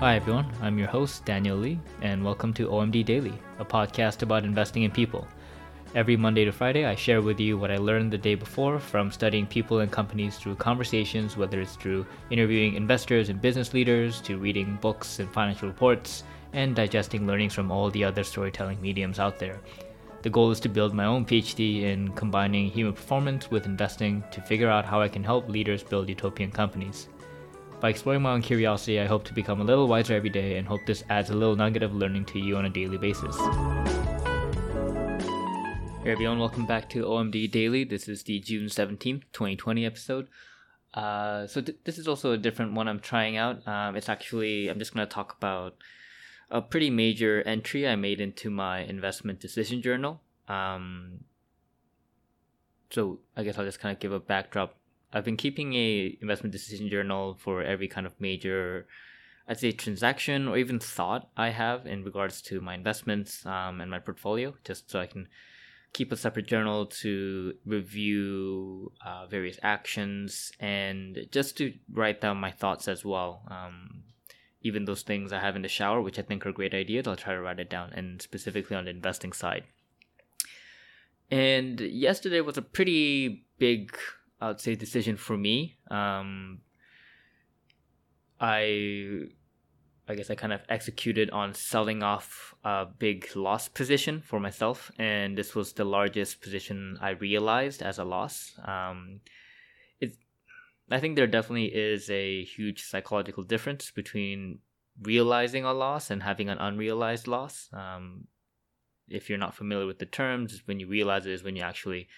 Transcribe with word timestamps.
Hi, 0.00 0.16
everyone. 0.16 0.50
I'm 0.62 0.78
your 0.78 0.88
host, 0.88 1.26
Daniel 1.26 1.58
Lee, 1.58 1.78
and 2.00 2.24
welcome 2.24 2.54
to 2.54 2.68
OMD 2.68 3.04
Daily, 3.04 3.34
a 3.58 3.66
podcast 3.66 4.22
about 4.22 4.44
investing 4.44 4.84
in 4.84 4.90
people. 4.90 5.28
Every 5.94 6.16
Monday 6.16 6.46
to 6.46 6.52
Friday, 6.52 6.86
I 6.86 6.94
share 6.94 7.20
with 7.20 7.38
you 7.38 7.58
what 7.58 7.70
I 7.70 7.76
learned 7.76 8.10
the 8.10 8.16
day 8.16 8.34
before 8.34 8.78
from 8.78 9.12
studying 9.12 9.46
people 9.46 9.80
and 9.80 9.92
companies 9.92 10.38
through 10.38 10.54
conversations, 10.54 11.36
whether 11.36 11.60
it's 11.60 11.76
through 11.76 12.06
interviewing 12.30 12.76
investors 12.76 13.28
and 13.28 13.42
business 13.42 13.74
leaders, 13.74 14.22
to 14.22 14.38
reading 14.38 14.78
books 14.80 15.18
and 15.18 15.30
financial 15.30 15.68
reports, 15.68 16.24
and 16.54 16.74
digesting 16.74 17.26
learnings 17.26 17.52
from 17.52 17.70
all 17.70 17.90
the 17.90 18.02
other 18.02 18.24
storytelling 18.24 18.80
mediums 18.80 19.18
out 19.18 19.38
there. 19.38 19.60
The 20.22 20.30
goal 20.30 20.50
is 20.50 20.60
to 20.60 20.70
build 20.70 20.94
my 20.94 21.04
own 21.04 21.26
PhD 21.26 21.82
in 21.82 22.12
combining 22.12 22.70
human 22.70 22.94
performance 22.94 23.50
with 23.50 23.66
investing 23.66 24.24
to 24.30 24.40
figure 24.40 24.70
out 24.70 24.86
how 24.86 25.02
I 25.02 25.08
can 25.08 25.24
help 25.24 25.46
leaders 25.46 25.82
build 25.82 26.08
utopian 26.08 26.52
companies. 26.52 27.08
By 27.80 27.88
exploring 27.88 28.20
my 28.20 28.32
own 28.32 28.42
curiosity, 28.42 29.00
I 29.00 29.06
hope 29.06 29.24
to 29.24 29.32
become 29.32 29.62
a 29.62 29.64
little 29.64 29.88
wiser 29.88 30.14
every 30.14 30.28
day 30.28 30.58
and 30.58 30.68
hope 30.68 30.82
this 30.84 31.02
adds 31.08 31.30
a 31.30 31.34
little 31.34 31.56
nugget 31.56 31.82
of 31.82 31.94
learning 31.94 32.26
to 32.26 32.38
you 32.38 32.58
on 32.58 32.66
a 32.66 32.68
daily 32.68 32.98
basis. 32.98 33.34
Hey 36.02 36.12
everyone, 36.12 36.38
welcome 36.38 36.66
back 36.66 36.90
to 36.90 37.04
OMD 37.04 37.50
Daily. 37.50 37.84
This 37.84 38.06
is 38.06 38.22
the 38.22 38.38
June 38.38 38.66
17th, 38.66 39.22
2020 39.32 39.86
episode. 39.86 40.28
Uh, 40.92 41.46
so 41.46 41.62
th- 41.62 41.78
this 41.84 41.96
is 41.96 42.06
also 42.06 42.32
a 42.32 42.36
different 42.36 42.74
one 42.74 42.86
I'm 42.86 43.00
trying 43.00 43.38
out. 43.38 43.66
Um, 43.66 43.96
it's 43.96 44.10
actually, 44.10 44.68
I'm 44.68 44.78
just 44.78 44.92
going 44.92 45.06
to 45.06 45.10
talk 45.10 45.34
about 45.38 45.76
a 46.50 46.60
pretty 46.60 46.90
major 46.90 47.40
entry 47.46 47.88
I 47.88 47.96
made 47.96 48.20
into 48.20 48.50
my 48.50 48.80
investment 48.80 49.40
decision 49.40 49.80
journal. 49.80 50.20
Um, 50.48 51.20
so 52.90 53.20
I 53.38 53.42
guess 53.42 53.56
I'll 53.56 53.64
just 53.64 53.80
kind 53.80 53.94
of 53.94 54.00
give 54.00 54.12
a 54.12 54.20
backdrop 54.20 54.76
I've 55.12 55.24
been 55.24 55.36
keeping 55.36 55.74
a 55.74 56.16
investment 56.20 56.52
decision 56.52 56.88
journal 56.88 57.36
for 57.40 57.62
every 57.62 57.88
kind 57.88 58.06
of 58.06 58.20
major, 58.20 58.86
I'd 59.48 59.58
say 59.58 59.72
transaction 59.72 60.46
or 60.48 60.56
even 60.56 60.78
thought 60.78 61.30
I 61.36 61.50
have 61.50 61.86
in 61.86 62.04
regards 62.04 62.40
to 62.42 62.60
my 62.60 62.74
investments 62.74 63.44
um, 63.44 63.80
and 63.80 63.90
my 63.90 63.98
portfolio, 63.98 64.54
just 64.64 64.90
so 64.90 65.00
I 65.00 65.06
can 65.06 65.28
keep 65.92 66.12
a 66.12 66.16
separate 66.16 66.46
journal 66.46 66.86
to 66.86 67.54
review 67.66 68.92
uh, 69.04 69.26
various 69.26 69.58
actions 69.62 70.52
and 70.60 71.26
just 71.32 71.56
to 71.58 71.74
write 71.92 72.20
down 72.20 72.36
my 72.36 72.52
thoughts 72.52 72.86
as 72.86 73.04
well. 73.04 73.42
Um, 73.50 74.04
even 74.62 74.84
those 74.84 75.02
things 75.02 75.32
I 75.32 75.40
have 75.40 75.56
in 75.56 75.62
the 75.62 75.68
shower, 75.68 76.00
which 76.00 76.18
I 76.18 76.22
think 76.22 76.46
are 76.46 76.52
great 76.52 76.74
ideas, 76.74 77.08
I'll 77.08 77.16
try 77.16 77.34
to 77.34 77.40
write 77.40 77.58
it 77.58 77.70
down, 77.70 77.92
and 77.94 78.20
specifically 78.20 78.76
on 78.76 78.84
the 78.84 78.90
investing 78.90 79.32
side. 79.32 79.64
And 81.30 81.80
yesterday 81.80 82.40
was 82.40 82.58
a 82.58 82.62
pretty 82.62 83.46
big 83.58 83.96
I 84.40 84.48
would 84.48 84.60
say 84.60 84.74
decision 84.74 85.16
for 85.16 85.36
me. 85.36 85.76
Um, 85.90 86.60
I 88.40 89.26
I 90.08 90.14
guess 90.16 90.30
I 90.30 90.34
kind 90.34 90.52
of 90.52 90.62
executed 90.68 91.30
on 91.30 91.54
selling 91.54 92.02
off 92.02 92.54
a 92.64 92.84
big 92.84 93.28
loss 93.36 93.68
position 93.68 94.20
for 94.20 94.40
myself, 94.40 94.90
and 94.98 95.38
this 95.38 95.54
was 95.54 95.72
the 95.72 95.84
largest 95.84 96.40
position 96.40 96.98
I 97.00 97.10
realized 97.10 97.80
as 97.80 97.98
a 97.98 98.04
loss. 98.04 98.58
Um, 98.64 99.20
it, 100.00 100.16
I 100.90 100.98
think 100.98 101.14
there 101.14 101.28
definitely 101.28 101.66
is 101.66 102.10
a 102.10 102.42
huge 102.42 102.82
psychological 102.82 103.44
difference 103.44 103.92
between 103.92 104.58
realizing 105.00 105.64
a 105.64 105.72
loss 105.72 106.10
and 106.10 106.22
having 106.22 106.48
an 106.48 106.58
unrealized 106.58 107.28
loss. 107.28 107.68
Um, 107.72 108.26
if 109.08 109.28
you're 109.28 109.38
not 109.38 109.54
familiar 109.54 109.86
with 109.86 109.98
the 109.98 110.06
terms, 110.06 110.62
when 110.64 110.80
you 110.80 110.88
realize 110.88 111.26
it 111.26 111.32
is 111.32 111.44
when 111.44 111.56
you 111.56 111.62
actually 111.62 112.08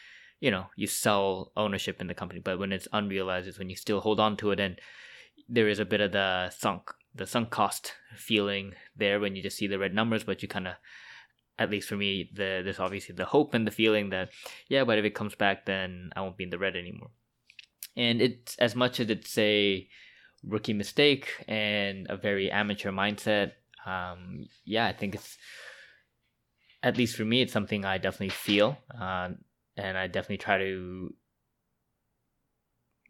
you 0.43 0.51
know 0.51 0.67
you 0.75 0.89
sell 0.89 1.53
ownership 1.57 2.01
in 2.01 2.09
the 2.09 2.15
company 2.15 2.41
but 2.41 2.59
when 2.59 2.73
it's 2.73 2.89
unrealized 2.93 3.47
is 3.47 3.59
when 3.59 3.71
you 3.71 3.77
still 3.77 4.01
hold 4.01 4.19
on 4.19 4.37
to 4.37 4.51
it 4.51 4.59
and 4.59 4.81
there 5.49 5.69
is 5.69 5.79
a 5.79 5.85
bit 5.85 6.01
of 6.01 6.11
the 6.11 6.51
sunk 6.51 6.91
the 7.15 7.27
sunk 7.27 7.51
cost 7.51 7.93
feeling 8.17 8.75
there 8.97 9.21
when 9.21 9.37
you 9.37 9.43
just 9.43 9.57
see 9.57 9.69
the 9.69 9.79
red 9.79 9.95
numbers 9.95 10.25
but 10.25 10.43
you 10.43 10.49
kind 10.49 10.67
of 10.67 10.75
at 11.61 11.71
least 11.71 11.89
for 11.89 11.97
me 11.97 12.29
the 12.35 12.61
there's 12.65 12.81
obviously 12.81 13.15
the 13.15 13.25
hope 13.25 13.55
and 13.55 13.67
the 13.67 13.71
feeling 13.71 14.11
that 14.11 14.31
yeah 14.69 14.83
but 14.83 14.99
if 14.99 15.05
it 15.05 15.15
comes 15.15 15.37
back 15.37 15.65
then 15.65 16.11
i 16.17 16.21
won't 16.21 16.37
be 16.37 16.45
in 16.45 16.51
the 16.51 16.59
red 16.59 16.77
anymore. 16.77 17.11
And 17.95 18.23
it's 18.23 18.57
as 18.57 18.75
much 18.75 19.01
as 19.01 19.11
it's 19.11 19.37
a 19.39 19.87
rookie 20.43 20.73
mistake 20.73 21.29
and 21.47 22.07
a 22.11 22.17
very 22.17 22.51
amateur 22.51 22.91
mindset 22.91 23.53
um, 23.87 24.47
yeah 24.65 24.87
i 24.87 24.93
think 24.93 25.15
it's 25.15 25.37
at 26.83 26.97
least 26.97 27.17
for 27.17 27.25
me 27.25 27.43
it's 27.43 27.53
something 27.53 27.85
i 27.85 27.97
definitely 27.99 28.31
feel. 28.31 28.77
Uh, 29.01 29.31
and 29.77 29.97
I 29.97 30.07
definitely 30.07 30.39
try 30.39 30.59
to 30.59 31.15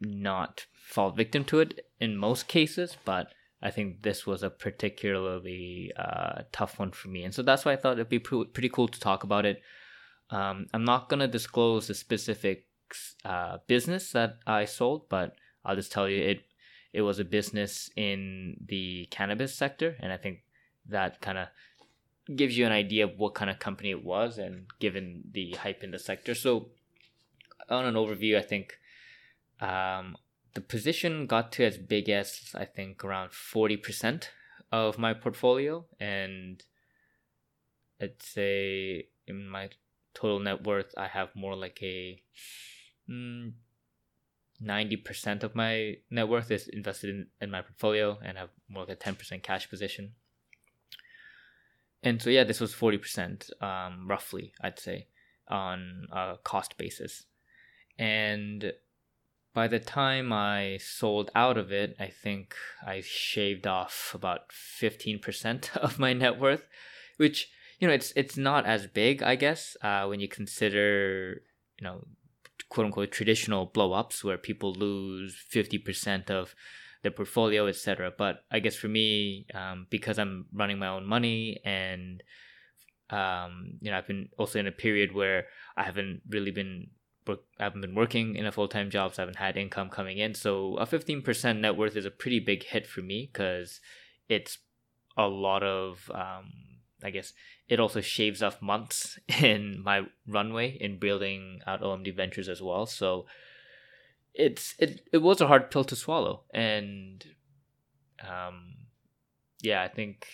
not 0.01 0.65
fall 0.73 1.11
victim 1.11 1.43
to 1.45 1.59
it 1.59 1.85
in 1.99 2.17
most 2.17 2.47
cases, 2.47 2.97
but 3.05 3.27
I 3.61 3.71
think 3.71 4.01
this 4.01 4.27
was 4.27 4.43
a 4.43 4.49
particularly 4.49 5.91
uh, 5.97 6.41
tough 6.51 6.79
one 6.79 6.91
for 6.91 7.07
me, 7.07 7.23
and 7.23 7.33
so 7.33 7.41
that's 7.41 7.63
why 7.65 7.73
I 7.73 7.77
thought 7.77 7.93
it'd 7.93 8.09
be 8.09 8.19
pretty 8.19 8.69
cool 8.69 8.87
to 8.87 8.99
talk 8.99 9.23
about 9.23 9.45
it. 9.45 9.61
Um, 10.29 10.67
I'm 10.73 10.83
not 10.83 11.09
gonna 11.09 11.27
disclose 11.27 11.87
the 11.87 11.93
specific 11.93 12.65
uh, 13.23 13.57
business 13.67 14.11
that 14.11 14.39
I 14.45 14.65
sold, 14.65 15.07
but 15.09 15.35
I'll 15.63 15.75
just 15.75 15.91
tell 15.91 16.09
you 16.09 16.21
it. 16.21 16.43
It 16.91 17.01
was 17.01 17.19
a 17.19 17.25
business 17.25 17.89
in 17.95 18.57
the 18.63 19.07
cannabis 19.09 19.55
sector, 19.55 19.95
and 19.99 20.11
I 20.11 20.17
think 20.17 20.43
that 20.89 21.21
kind 21.21 21.37
of 21.37 21.47
gives 22.35 22.57
you 22.57 22.65
an 22.65 22.71
idea 22.71 23.03
of 23.05 23.17
what 23.17 23.35
kind 23.35 23.49
of 23.49 23.59
company 23.59 23.91
it 23.91 24.03
was 24.03 24.37
and 24.37 24.65
given 24.79 25.23
the 25.31 25.51
hype 25.51 25.83
in 25.83 25.91
the 25.91 25.99
sector. 25.99 26.33
So, 26.33 26.69
on 27.69 27.85
an 27.85 27.95
overview, 27.95 28.37
I 28.37 28.41
think 28.41 28.77
um, 29.59 30.15
the 30.53 30.61
position 30.61 31.25
got 31.25 31.51
to 31.53 31.65
as 31.65 31.77
big 31.77 32.09
as 32.09 32.51
I 32.55 32.65
think 32.65 33.03
around 33.03 33.31
40% 33.31 34.25
of 34.71 34.97
my 34.97 35.13
portfolio. 35.13 35.85
And 35.99 36.63
I'd 38.01 38.21
say 38.21 39.07
in 39.27 39.47
my 39.47 39.69
total 40.13 40.39
net 40.39 40.63
worth, 40.63 40.93
I 40.97 41.07
have 41.07 41.29
more 41.35 41.55
like 41.55 41.79
a. 41.81 42.21
Mm, 43.09 43.53
90% 44.63 45.43
of 45.43 45.55
my 45.55 45.97
net 46.09 46.29
worth 46.29 46.49
is 46.49 46.69
invested 46.69 47.09
in, 47.09 47.27
in 47.41 47.51
my 47.51 47.61
portfolio 47.61 48.17
and 48.23 48.37
have 48.37 48.49
more 48.69 48.85
like 48.85 48.93
a 48.93 49.11
10% 49.11 49.43
cash 49.43 49.69
position 49.69 50.13
and 52.03 52.21
so 52.21 52.29
yeah, 52.29 52.43
this 52.43 52.59
was 52.59 52.73
forty 52.73 52.97
percent, 52.97 53.49
um, 53.61 54.07
roughly, 54.07 54.53
I'd 54.61 54.79
say, 54.79 55.07
on 55.47 56.07
a 56.11 56.35
cost 56.43 56.77
basis. 56.77 57.25
And 57.97 58.73
by 59.53 59.67
the 59.67 59.79
time 59.79 60.33
I 60.33 60.79
sold 60.81 61.31
out 61.35 61.57
of 61.57 61.71
it, 61.71 61.95
I 61.99 62.07
think 62.07 62.55
I 62.85 63.01
shaved 63.01 63.65
off 63.65 64.11
about 64.13 64.51
fifteen 64.51 65.19
percent 65.19 65.71
of 65.77 65.97
my 65.97 66.13
net 66.13 66.39
worth, 66.39 66.67
which 67.17 67.49
you 67.79 67.87
know 67.87 67.93
it's 67.93 68.11
it's 68.15 68.37
not 68.37 68.65
as 68.65 68.87
big, 68.87 69.23
I 69.23 69.35
guess, 69.35 69.77
uh, 69.81 70.05
when 70.05 70.19
you 70.19 70.27
consider 70.27 71.41
you 71.79 71.83
know 71.83 72.05
quote 72.67 72.85
unquote 72.85 73.11
traditional 73.11 73.65
blow 73.65 73.93
ups 73.93 74.23
where 74.23 74.37
people 74.37 74.73
lose 74.73 75.35
fifty 75.49 75.77
percent 75.77 76.29
of 76.29 76.53
their 77.03 77.11
portfolio, 77.11 77.67
etc. 77.67 78.11
But 78.17 78.43
I 78.51 78.59
guess 78.59 78.75
for 78.75 78.87
me, 78.87 79.45
um, 79.53 79.87
because 79.89 80.17
I'm 80.17 80.47
running 80.53 80.79
my 80.79 80.87
own 80.87 81.05
money 81.05 81.59
and 81.63 82.23
um, 83.09 83.77
you 83.81 83.91
know, 83.91 83.97
I've 83.97 84.07
been 84.07 84.29
also 84.37 84.59
in 84.59 84.67
a 84.67 84.71
period 84.71 85.13
where 85.13 85.45
I 85.77 85.83
haven't 85.83 86.21
really 86.27 86.51
been 86.51 86.87
I 87.27 87.63
haven't 87.63 87.81
been 87.81 87.95
working 87.95 88.35
in 88.35 88.45
a 88.45 88.51
full 88.51 88.67
time 88.67 88.89
job, 88.89 89.13
so 89.13 89.21
I 89.21 89.23
haven't 89.23 89.37
had 89.37 89.55
income 89.55 89.89
coming 89.89 90.17
in. 90.17 90.33
So 90.33 90.75
a 90.77 90.85
fifteen 90.85 91.21
percent 91.21 91.59
net 91.59 91.77
worth 91.77 91.95
is 91.95 92.05
a 92.05 92.11
pretty 92.11 92.39
big 92.39 92.63
hit 92.63 92.87
for 92.87 93.01
me 93.01 93.29
because 93.31 93.79
it's 94.27 94.57
a 95.15 95.27
lot 95.27 95.63
of 95.63 96.09
um, 96.13 96.51
I 97.03 97.11
guess 97.11 97.33
it 97.69 97.79
also 97.79 98.01
shaves 98.01 98.41
off 98.41 98.61
months 98.61 99.19
in 99.41 99.81
my 99.83 100.01
runway 100.27 100.77
in 100.79 100.99
building 100.99 101.59
out 101.67 101.81
OMD 101.81 102.15
Ventures 102.15 102.49
as 102.49 102.61
well. 102.61 102.85
So 102.85 103.25
it's 104.33 104.75
it 104.79 105.01
it 105.11 105.19
was 105.19 105.41
a 105.41 105.47
hard 105.47 105.71
pill 105.71 105.83
to 105.83 105.95
swallow, 105.95 106.43
and 106.53 107.25
um, 108.21 108.75
yeah, 109.61 109.83
I 109.83 109.87
think 109.87 110.27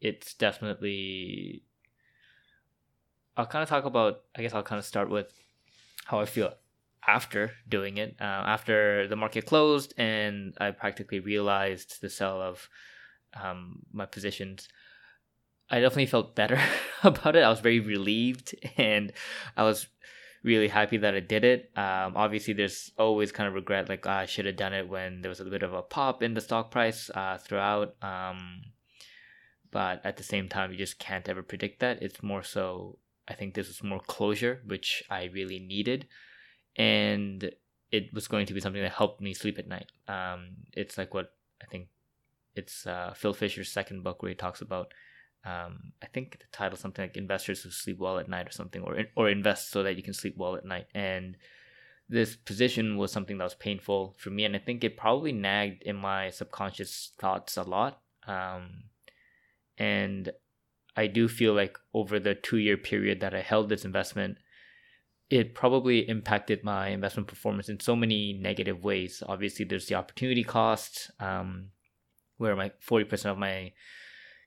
it's 0.00 0.34
definitely. 0.34 1.64
I'll 3.36 3.46
kind 3.46 3.62
of 3.62 3.68
talk 3.68 3.84
about. 3.84 4.22
I 4.36 4.42
guess 4.42 4.54
I'll 4.54 4.62
kind 4.62 4.78
of 4.78 4.84
start 4.84 5.10
with 5.10 5.32
how 6.04 6.20
I 6.20 6.26
feel 6.26 6.52
after 7.06 7.52
doing 7.68 7.96
it. 7.96 8.16
Uh, 8.20 8.24
after 8.24 9.08
the 9.08 9.16
market 9.16 9.46
closed 9.46 9.94
and 9.96 10.54
I 10.60 10.70
practically 10.70 11.20
realized 11.20 12.00
the 12.00 12.10
sell 12.10 12.40
of 12.40 12.68
um, 13.34 13.80
my 13.92 14.06
positions, 14.06 14.68
I 15.70 15.80
definitely 15.80 16.06
felt 16.06 16.36
better 16.36 16.60
about 17.02 17.36
it. 17.36 17.42
I 17.42 17.48
was 17.48 17.60
very 17.60 17.80
relieved 17.80 18.54
and 18.76 19.12
I 19.56 19.64
was 19.64 19.86
really 20.42 20.68
happy 20.68 20.96
that 20.98 21.14
I 21.14 21.20
did 21.20 21.44
it. 21.44 21.70
Um, 21.76 22.14
obviously, 22.16 22.54
there's 22.54 22.92
always 22.98 23.32
kind 23.32 23.48
of 23.48 23.54
regret, 23.54 23.88
like 23.88 24.06
oh, 24.06 24.10
I 24.10 24.26
should 24.26 24.46
have 24.46 24.56
done 24.56 24.72
it 24.72 24.88
when 24.88 25.22
there 25.22 25.28
was 25.28 25.40
a 25.40 25.44
bit 25.44 25.62
of 25.62 25.72
a 25.72 25.82
pop 25.82 26.22
in 26.22 26.34
the 26.34 26.40
stock 26.40 26.70
price 26.70 27.10
uh, 27.14 27.38
throughout. 27.38 27.94
Um, 28.02 28.62
but 29.70 30.04
at 30.04 30.16
the 30.16 30.22
same 30.22 30.48
time, 30.48 30.70
you 30.72 30.78
just 30.78 30.98
can't 30.98 31.28
ever 31.28 31.42
predict 31.42 31.80
that. 31.80 32.02
It's 32.02 32.22
more 32.22 32.42
so, 32.42 32.98
I 33.28 33.34
think 33.34 33.54
this 33.54 33.68
was 33.68 33.82
more 33.82 34.00
closure, 34.00 34.60
which 34.66 35.02
I 35.10 35.30
really 35.32 35.58
needed, 35.58 36.06
and 36.76 37.50
it 37.90 38.12
was 38.12 38.28
going 38.28 38.46
to 38.46 38.54
be 38.54 38.60
something 38.60 38.82
that 38.82 38.92
helped 38.92 39.20
me 39.20 39.34
sleep 39.34 39.58
at 39.58 39.68
night. 39.68 39.90
Um, 40.08 40.56
it's 40.72 40.98
like 40.98 41.14
what 41.14 41.34
I 41.62 41.66
think 41.66 41.88
it's 42.54 42.86
uh, 42.86 43.14
Phil 43.16 43.32
Fisher's 43.32 43.70
second 43.70 44.02
book 44.02 44.22
where 44.22 44.30
he 44.30 44.34
talks 44.34 44.60
about 44.60 44.92
um, 45.44 45.92
I 46.02 46.06
think 46.06 46.38
the 46.38 46.44
title 46.52 46.78
something 46.78 47.04
like 47.04 47.16
investors 47.16 47.62
who 47.62 47.70
sleep 47.70 47.98
well 47.98 48.18
at 48.18 48.28
night 48.28 48.46
or 48.46 48.52
something, 48.52 48.82
or 48.82 48.96
or 49.16 49.28
invest 49.28 49.70
so 49.70 49.82
that 49.82 49.96
you 49.96 50.02
can 50.02 50.14
sleep 50.14 50.36
well 50.36 50.54
at 50.56 50.64
night. 50.64 50.86
And 50.94 51.36
this 52.08 52.36
position 52.36 52.96
was 52.96 53.10
something 53.10 53.38
that 53.38 53.44
was 53.44 53.54
painful 53.54 54.14
for 54.18 54.30
me, 54.30 54.44
and 54.44 54.54
I 54.54 54.60
think 54.60 54.84
it 54.84 54.96
probably 54.96 55.32
nagged 55.32 55.82
in 55.82 55.96
my 55.96 56.30
subconscious 56.30 57.12
thoughts 57.18 57.56
a 57.56 57.62
lot. 57.62 58.00
Um, 58.26 58.84
and 59.78 60.30
I 60.96 61.08
do 61.08 61.26
feel 61.26 61.54
like 61.54 61.76
over 61.92 62.20
the 62.20 62.34
two 62.34 62.58
year 62.58 62.76
period 62.76 63.20
that 63.20 63.34
I 63.34 63.40
held 63.40 63.68
this 63.68 63.84
investment, 63.84 64.38
it 65.28 65.54
probably 65.54 66.08
impacted 66.08 66.62
my 66.62 66.88
investment 66.88 67.26
performance 67.26 67.68
in 67.68 67.80
so 67.80 67.96
many 67.96 68.32
negative 68.34 68.84
ways. 68.84 69.22
Obviously, 69.26 69.64
there's 69.64 69.86
the 69.86 69.94
opportunity 69.96 70.44
cost, 70.44 71.10
um, 71.18 71.70
where 72.36 72.54
my 72.54 72.70
40% 72.86 73.24
of 73.26 73.38
my 73.38 73.72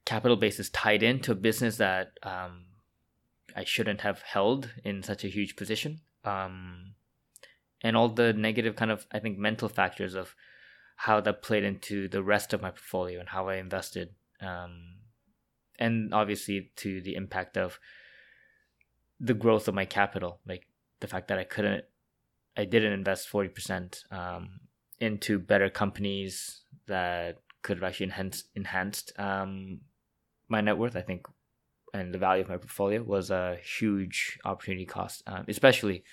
capital 0.06 0.38
base 0.38 0.60
is 0.60 0.70
tied 0.70 1.04
into 1.04 1.32
a 1.32 1.36
business 1.36 1.78
that 1.78 2.12
um, 2.24 2.66
I 3.56 3.64
shouldn't 3.64 4.02
have 4.02 4.22
held 4.22 4.70
in 4.84 5.02
such 5.04 5.24
a 5.24 5.30
huge 5.30 5.56
position. 5.56 6.02
Um, 6.24 6.94
and 7.82 7.98
all 7.98 8.10
the 8.10 8.34
negative 8.34 8.76
kind 8.76 8.92
of, 8.92 9.06
I 9.12 9.20
think, 9.20 9.38
mental 9.38 9.70
factors 9.70 10.16
of 10.16 10.36
how 10.98 11.22
that 11.22 11.42
played 11.42 11.64
into 11.64 12.08
the 12.08 12.24
rest 12.24 12.54
of 12.54 12.62
my 12.62 12.70
portfolio 12.70 13.20
and 13.20 13.30
how 13.30 13.50
I 13.50 13.56
invested. 13.56 14.10
Um, 14.42 14.96
and 15.78 16.14
obviously 16.14 16.72
to 16.78 17.02
the 17.02 17.16
impact 17.16 17.58
of 17.58 17.80
the 19.20 19.34
growth 19.34 19.68
of 19.68 19.76
my 19.76 19.86
capital, 19.86 20.40
like 20.48 20.68
the 21.00 21.08
fact 21.08 21.28
that 21.28 21.38
I 21.38 21.44
couldn't, 21.44 21.84
I 22.56 22.66
didn't 22.66 22.94
invest 22.94 23.30
40% 23.32 24.12
um, 24.12 24.62
into 25.00 25.40
better 25.40 25.70
companies 25.70 26.62
that 26.88 27.40
could 27.62 27.78
have 27.78 27.84
actually 27.84 28.06
enhanced, 28.06 28.48
enhanced 28.56 29.12
um, 29.20 29.82
my 30.48 30.62
net 30.62 30.78
worth, 30.78 30.96
I 30.96 31.02
think, 31.02 31.28
and 31.94 32.14
the 32.14 32.18
value 32.18 32.44
of 32.44 32.50
my 32.50 32.58
portfolio 32.58 33.02
was 33.02 33.32
a 33.32 33.58
huge 33.64 34.38
opportunity 34.46 34.86
cost, 34.86 35.24
um, 35.28 35.46
especially 35.48 36.04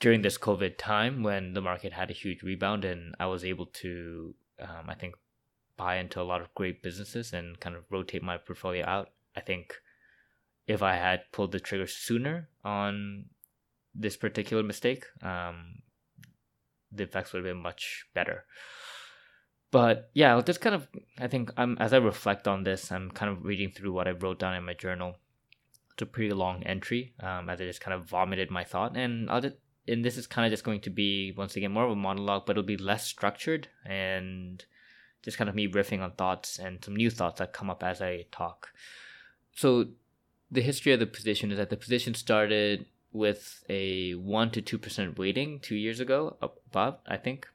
during 0.00 0.22
this 0.22 0.38
COVID 0.38 0.76
time 0.78 1.22
when 1.22 1.54
the 1.54 1.60
market 1.60 1.92
had 1.92 2.10
a 2.10 2.14
huge 2.14 2.42
rebound 2.42 2.84
and 2.84 3.14
I 3.18 3.26
was 3.26 3.44
able 3.44 3.66
to, 3.66 4.34
um, 4.60 4.88
I 4.88 4.94
think, 4.94 5.14
buy 5.76 5.96
into 5.96 6.20
a 6.20 6.22
lot 6.22 6.40
of 6.40 6.54
great 6.54 6.82
businesses 6.82 7.32
and 7.32 7.58
kind 7.58 7.74
of 7.74 7.84
rotate 7.90 8.22
my 8.22 8.36
portfolio 8.36 8.84
out. 8.86 9.10
I 9.36 9.40
think 9.40 9.74
if 10.66 10.82
I 10.82 10.96
had 10.96 11.32
pulled 11.32 11.52
the 11.52 11.60
trigger 11.60 11.86
sooner 11.86 12.48
on 12.64 13.26
this 13.94 14.16
particular 14.16 14.62
mistake, 14.62 15.04
um, 15.22 15.82
the 16.92 17.04
effects 17.04 17.32
would 17.32 17.44
have 17.44 17.54
been 17.54 17.62
much 17.62 18.06
better 18.14 18.44
but 19.74 20.08
yeah, 20.14 20.30
I'll 20.30 20.40
just 20.40 20.60
kind 20.60 20.76
of 20.76 20.86
I 21.18 21.26
think 21.26 21.50
I'm 21.56 21.76
as 21.80 21.92
I 21.92 21.96
reflect 21.96 22.46
on 22.46 22.62
this, 22.62 22.92
I'm 22.92 23.10
kind 23.10 23.32
of 23.32 23.44
reading 23.44 23.72
through 23.72 23.92
what 23.92 24.06
I 24.06 24.12
wrote 24.12 24.38
down 24.38 24.54
in 24.54 24.64
my 24.64 24.72
journal. 24.72 25.16
It's 25.92 26.02
a 26.02 26.06
pretty 26.06 26.32
long 26.32 26.62
entry, 26.62 27.12
um, 27.18 27.50
as 27.50 27.60
I 27.60 27.64
just 27.64 27.80
kind 27.80 27.92
of 27.92 28.04
vomited 28.04 28.52
my 28.52 28.62
thought, 28.62 28.96
and 28.96 29.28
I'll 29.28 29.40
just 29.40 29.56
and 29.88 30.04
this 30.04 30.16
is 30.16 30.28
kind 30.28 30.46
of 30.46 30.52
just 30.52 30.62
going 30.62 30.80
to 30.82 30.90
be 30.90 31.32
once 31.36 31.56
again 31.56 31.72
more 31.72 31.86
of 31.86 31.90
a 31.90 31.96
monologue, 31.96 32.46
but 32.46 32.52
it'll 32.52 32.62
be 32.62 32.76
less 32.76 33.04
structured 33.04 33.66
and 33.84 34.64
just 35.24 35.38
kind 35.38 35.50
of 35.50 35.56
me 35.56 35.66
riffing 35.66 36.02
on 36.02 36.12
thoughts 36.12 36.56
and 36.56 36.84
some 36.84 36.94
new 36.94 37.10
thoughts 37.10 37.40
that 37.40 37.52
come 37.52 37.68
up 37.68 37.82
as 37.82 38.00
I 38.00 38.26
talk. 38.30 38.68
So 39.56 39.86
the 40.52 40.62
history 40.62 40.92
of 40.92 41.00
the 41.00 41.06
position 41.06 41.50
is 41.50 41.58
that 41.58 41.70
the 41.70 41.76
position 41.76 42.14
started 42.14 42.86
with 43.12 43.64
a 43.68 44.12
one 44.12 44.52
to 44.52 44.62
two 44.62 44.78
percent 44.78 45.18
weighting 45.18 45.58
two 45.58 45.74
years 45.74 45.98
ago, 45.98 46.36
above 46.40 46.98
I 47.08 47.16
think, 47.16 47.48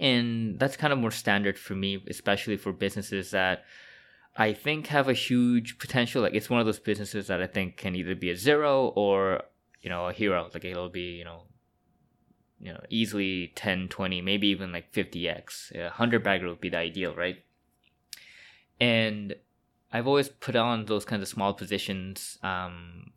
and 0.00 0.58
that's 0.58 0.76
kind 0.76 0.92
of 0.92 0.98
more 0.98 1.10
standard 1.10 1.58
for 1.58 1.74
me, 1.74 2.02
especially 2.08 2.56
for 2.56 2.72
businesses 2.72 3.30
that 3.30 3.64
I 4.36 4.52
think 4.52 4.88
have 4.88 5.08
a 5.08 5.12
huge 5.12 5.78
potential. 5.78 6.22
Like 6.22 6.34
it's 6.34 6.50
one 6.50 6.60
of 6.60 6.66
those 6.66 6.80
businesses 6.80 7.28
that 7.28 7.40
I 7.40 7.46
think 7.46 7.76
can 7.76 7.94
either 7.94 8.14
be 8.14 8.30
a 8.30 8.36
zero 8.36 8.88
or, 8.96 9.42
you 9.80 9.90
know, 9.90 10.06
a 10.06 10.12
hero. 10.12 10.50
Like 10.52 10.64
it'll 10.64 10.88
be, 10.88 11.16
you 11.16 11.24
know, 11.24 11.42
you 12.60 12.72
know, 12.72 12.80
easily 12.88 13.52
10, 13.54 13.88
20, 13.88 14.20
maybe 14.20 14.48
even 14.48 14.72
like 14.72 14.92
50x. 14.92 15.74
A 15.74 15.82
100 15.84 16.24
bagger 16.24 16.48
would 16.48 16.60
be 16.60 16.70
the 16.70 16.78
ideal, 16.78 17.14
right? 17.14 17.44
And 18.80 19.36
I've 19.92 20.08
always 20.08 20.28
put 20.28 20.56
on 20.56 20.86
those 20.86 21.04
kinds 21.04 21.22
of 21.22 21.28
small 21.28 21.54
positions. 21.54 22.38
Um, 22.42 23.12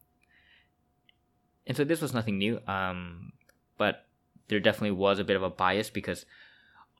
and 1.65 1.75
so 1.75 1.83
this 1.83 2.01
was 2.01 2.13
nothing 2.13 2.37
new. 2.37 2.59
Um, 2.67 3.31
but 3.77 4.05
there 4.47 4.59
definitely 4.59 4.91
was 4.91 5.17
a 5.17 5.23
bit 5.23 5.35
of 5.35 5.43
a 5.43 5.49
bias 5.49 5.89
because 5.89 6.25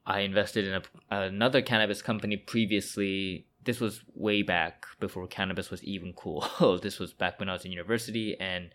I 0.07 0.21
invested 0.21 0.65
in 0.65 0.74
a, 0.74 1.25
another 1.25 1.62
cannabis 1.62 2.01
company 2.01 2.38
previously. 2.38 3.45
This 3.65 3.81
was 3.81 4.01
way 4.15 4.42
back 4.42 4.86
before 5.01 5.27
cannabis 5.27 5.69
was 5.69 5.83
even 5.83 6.13
cool. 6.13 6.48
this 6.81 6.98
was 6.98 7.13
back 7.13 7.39
when 7.39 7.50
I 7.50 7.54
was 7.54 7.65
in 7.65 7.71
university, 7.71 8.39
and 8.39 8.69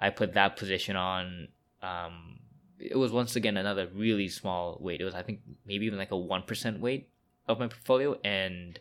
I 0.00 0.10
put 0.10 0.34
that 0.34 0.56
position 0.56 0.96
on. 0.96 1.48
Um, 1.82 2.40
it 2.80 2.98
was 2.98 3.12
once 3.12 3.36
again 3.36 3.56
another 3.56 3.88
really 3.94 4.28
small 4.28 4.76
weight. 4.80 5.00
It 5.00 5.04
was, 5.04 5.14
I 5.14 5.22
think, 5.22 5.42
maybe 5.64 5.86
even 5.86 6.00
like 6.00 6.10
a 6.10 6.14
1% 6.14 6.80
weight 6.80 7.10
of 7.46 7.60
my 7.60 7.68
portfolio. 7.68 8.18
And 8.24 8.80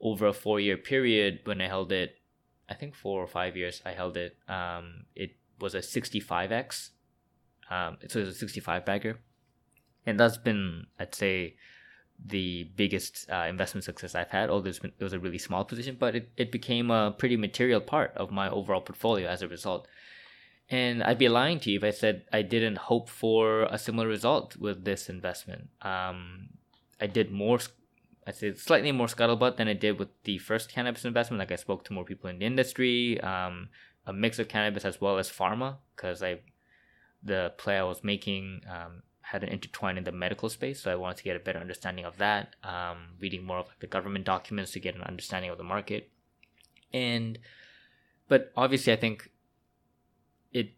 over 0.00 0.28
a 0.28 0.32
four 0.32 0.60
year 0.60 0.76
period, 0.76 1.40
when 1.42 1.60
I 1.60 1.66
held 1.66 1.90
it, 1.90 2.18
I 2.68 2.74
think 2.74 2.94
four 2.94 3.20
or 3.20 3.26
five 3.26 3.56
years, 3.56 3.82
I 3.84 3.90
held 3.90 4.16
it, 4.16 4.36
um, 4.48 5.06
it 5.16 5.32
was 5.58 5.74
a 5.74 5.78
65x. 5.78 6.90
Um, 7.68 7.98
so 8.08 8.20
it 8.20 8.26
was 8.26 8.36
a 8.36 8.38
65 8.38 8.84
bagger 8.84 9.18
and 10.06 10.18
that's 10.18 10.38
been 10.38 10.86
I'd 10.98 11.14
say 11.14 11.56
the 12.24 12.64
biggest 12.76 13.30
uh, 13.30 13.46
investment 13.48 13.84
success 13.84 14.14
I've 14.14 14.30
had. 14.30 14.50
Although 14.50 14.70
it 14.70 15.02
was 15.02 15.12
a 15.12 15.18
really 15.18 15.38
small 15.38 15.64
position, 15.64 15.96
but 15.98 16.14
it, 16.14 16.30
it 16.36 16.52
became 16.52 16.90
a 16.90 17.14
pretty 17.16 17.36
material 17.36 17.80
part 17.80 18.12
of 18.16 18.30
my 18.30 18.48
overall 18.48 18.80
portfolio 18.80 19.28
as 19.28 19.42
a 19.42 19.48
result. 19.48 19.88
And 20.68 21.02
I'd 21.02 21.18
be 21.18 21.28
lying 21.28 21.58
to 21.60 21.70
you 21.70 21.78
if 21.78 21.84
I 21.84 21.90
said 21.90 22.24
I 22.32 22.42
didn't 22.42 22.78
hope 22.78 23.08
for 23.08 23.62
a 23.64 23.78
similar 23.78 24.06
result 24.06 24.56
with 24.56 24.84
this 24.84 25.08
investment. 25.08 25.68
Um, 25.82 26.50
I 27.00 27.06
did 27.06 27.32
more, 27.32 27.58
I'd 28.26 28.36
say 28.36 28.54
slightly 28.54 28.92
more 28.92 29.08
scuttlebutt 29.08 29.56
than 29.56 29.66
I 29.66 29.72
did 29.72 29.98
with 29.98 30.08
the 30.24 30.38
first 30.38 30.70
cannabis 30.70 31.04
investment. 31.04 31.40
Like 31.40 31.50
I 31.50 31.56
spoke 31.56 31.84
to 31.84 31.92
more 31.92 32.04
people 32.04 32.30
in 32.30 32.38
the 32.38 32.46
industry, 32.46 33.20
um, 33.20 33.70
a 34.06 34.12
mix 34.12 34.38
of 34.38 34.48
cannabis 34.48 34.84
as 34.84 35.00
well 35.00 35.18
as 35.18 35.28
pharma, 35.28 35.78
because 35.96 36.22
I, 36.22 36.40
the 37.22 37.52
play 37.58 37.76
I 37.76 37.82
was 37.82 38.04
making 38.04 38.60
um, 38.70 39.02
had 39.30 39.44
an 39.44 39.48
intertwine 39.48 39.96
in 39.96 40.02
the 40.02 40.10
medical 40.10 40.48
space, 40.48 40.80
so 40.80 40.90
I 40.90 40.96
wanted 40.96 41.18
to 41.18 41.22
get 41.22 41.36
a 41.36 41.38
better 41.38 41.60
understanding 41.60 42.04
of 42.04 42.18
that. 42.18 42.56
Um, 42.64 43.10
reading 43.20 43.44
more 43.44 43.58
of 43.58 43.68
like 43.68 43.78
the 43.78 43.86
government 43.86 44.24
documents 44.24 44.72
to 44.72 44.80
get 44.80 44.96
an 44.96 45.02
understanding 45.02 45.50
of 45.52 45.58
the 45.58 45.64
market, 45.64 46.10
and 46.92 47.38
but 48.28 48.52
obviously, 48.56 48.92
I 48.92 48.96
think 48.96 49.30
it 50.52 50.72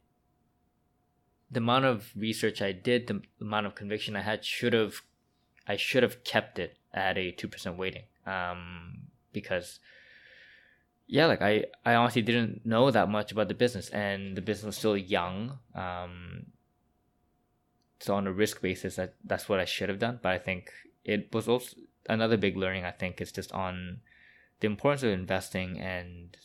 the 1.50 1.60
amount 1.60 1.86
of 1.86 2.12
research 2.14 2.60
I 2.60 2.72
did, 2.72 3.06
the 3.06 3.22
amount 3.40 3.66
of 3.66 3.74
conviction 3.74 4.16
I 4.16 4.20
had, 4.20 4.44
should 4.44 4.74
have 4.74 5.00
I 5.66 5.76
should 5.76 6.02
have 6.02 6.22
kept 6.22 6.58
it 6.58 6.76
at 6.92 7.16
a 7.16 7.30
two 7.30 7.48
percent 7.48 7.78
weighting, 7.78 8.04
um, 8.26 9.08
because 9.32 9.80
yeah, 11.06 11.24
like 11.24 11.40
I 11.40 11.64
I 11.86 11.94
honestly 11.94 12.20
didn't 12.20 12.66
know 12.66 12.90
that 12.90 13.08
much 13.08 13.32
about 13.32 13.48
the 13.48 13.54
business, 13.54 13.88
and 13.88 14.36
the 14.36 14.42
business 14.42 14.66
was 14.66 14.76
still 14.76 14.96
young. 14.96 15.58
Um, 15.74 16.48
so 18.02 18.14
on 18.14 18.26
a 18.26 18.32
risk 18.32 18.60
basis 18.60 18.96
that 18.96 19.14
that's 19.24 19.48
what 19.48 19.60
i 19.60 19.64
should 19.64 19.88
have 19.88 19.98
done 19.98 20.18
but 20.22 20.32
i 20.32 20.38
think 20.38 20.70
it 21.04 21.32
was 21.32 21.48
also 21.48 21.76
another 22.08 22.36
big 22.36 22.56
learning 22.56 22.84
i 22.84 22.90
think 22.90 23.20
is 23.20 23.32
just 23.32 23.52
on 23.52 24.00
the 24.60 24.66
importance 24.66 25.02
of 25.02 25.10
investing 25.10 25.80
and 25.80 26.36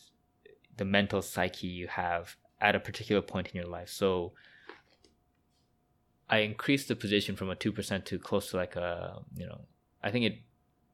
the 0.77 0.85
mental 0.85 1.21
psyche 1.21 1.67
you 1.67 1.87
have 1.87 2.35
at 2.59 2.75
a 2.75 2.79
particular 2.79 3.21
point 3.21 3.49
in 3.49 3.55
your 3.55 3.69
life. 3.69 3.89
So 3.89 4.33
i 6.29 6.39
increased 6.39 6.89
the 6.89 6.95
position 6.95 7.37
from 7.37 7.49
a 7.49 7.55
2% 7.55 8.03
to 8.03 8.19
close 8.19 8.49
to 8.49 8.57
like 8.57 8.75
a 8.75 9.21
you 9.37 9.45
know 9.45 9.61
i 10.03 10.11
think 10.11 10.25
it 10.25 10.41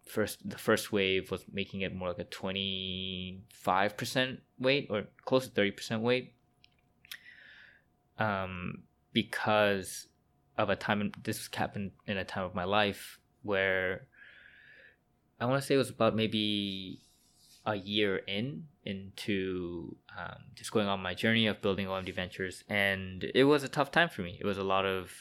first 0.05 0.47
the 0.47 0.59
first 0.59 0.91
wave 0.91 1.31
was 1.31 1.43
making 1.51 1.81
it 1.81 1.95
more 1.95 2.09
like 2.09 2.19
a 2.19 2.25
25% 2.25 4.37
weight 4.59 4.85
or 4.91 5.05
close 5.25 5.47
to 5.47 5.53
30% 5.59 6.01
weight. 6.01 6.35
Um 8.19 8.83
because 9.11 10.05
of 10.57 10.69
a 10.69 10.75
time 10.75 11.11
this 11.23 11.49
happened 11.53 11.91
in 12.07 12.17
a 12.17 12.25
time 12.25 12.43
of 12.43 12.55
my 12.55 12.63
life 12.63 13.19
where 13.41 14.07
I 15.39 15.45
want 15.45 15.61
to 15.61 15.67
say 15.67 15.75
it 15.75 15.79
was 15.79 15.89
about 15.89 16.15
maybe 16.15 16.99
a 17.65 17.75
year 17.75 18.17
in 18.17 18.67
into 18.85 19.95
um, 20.17 20.37
just 20.55 20.71
going 20.71 20.87
on 20.87 20.99
my 20.99 21.13
journey 21.13 21.47
of 21.47 21.61
building 21.61 21.87
OMD 21.87 22.13
Ventures, 22.13 22.63
and 22.69 23.23
it 23.33 23.45
was 23.45 23.63
a 23.63 23.69
tough 23.69 23.91
time 23.91 24.09
for 24.09 24.21
me. 24.21 24.37
It 24.39 24.45
was 24.45 24.57
a 24.57 24.63
lot 24.63 24.85
of 24.85 25.11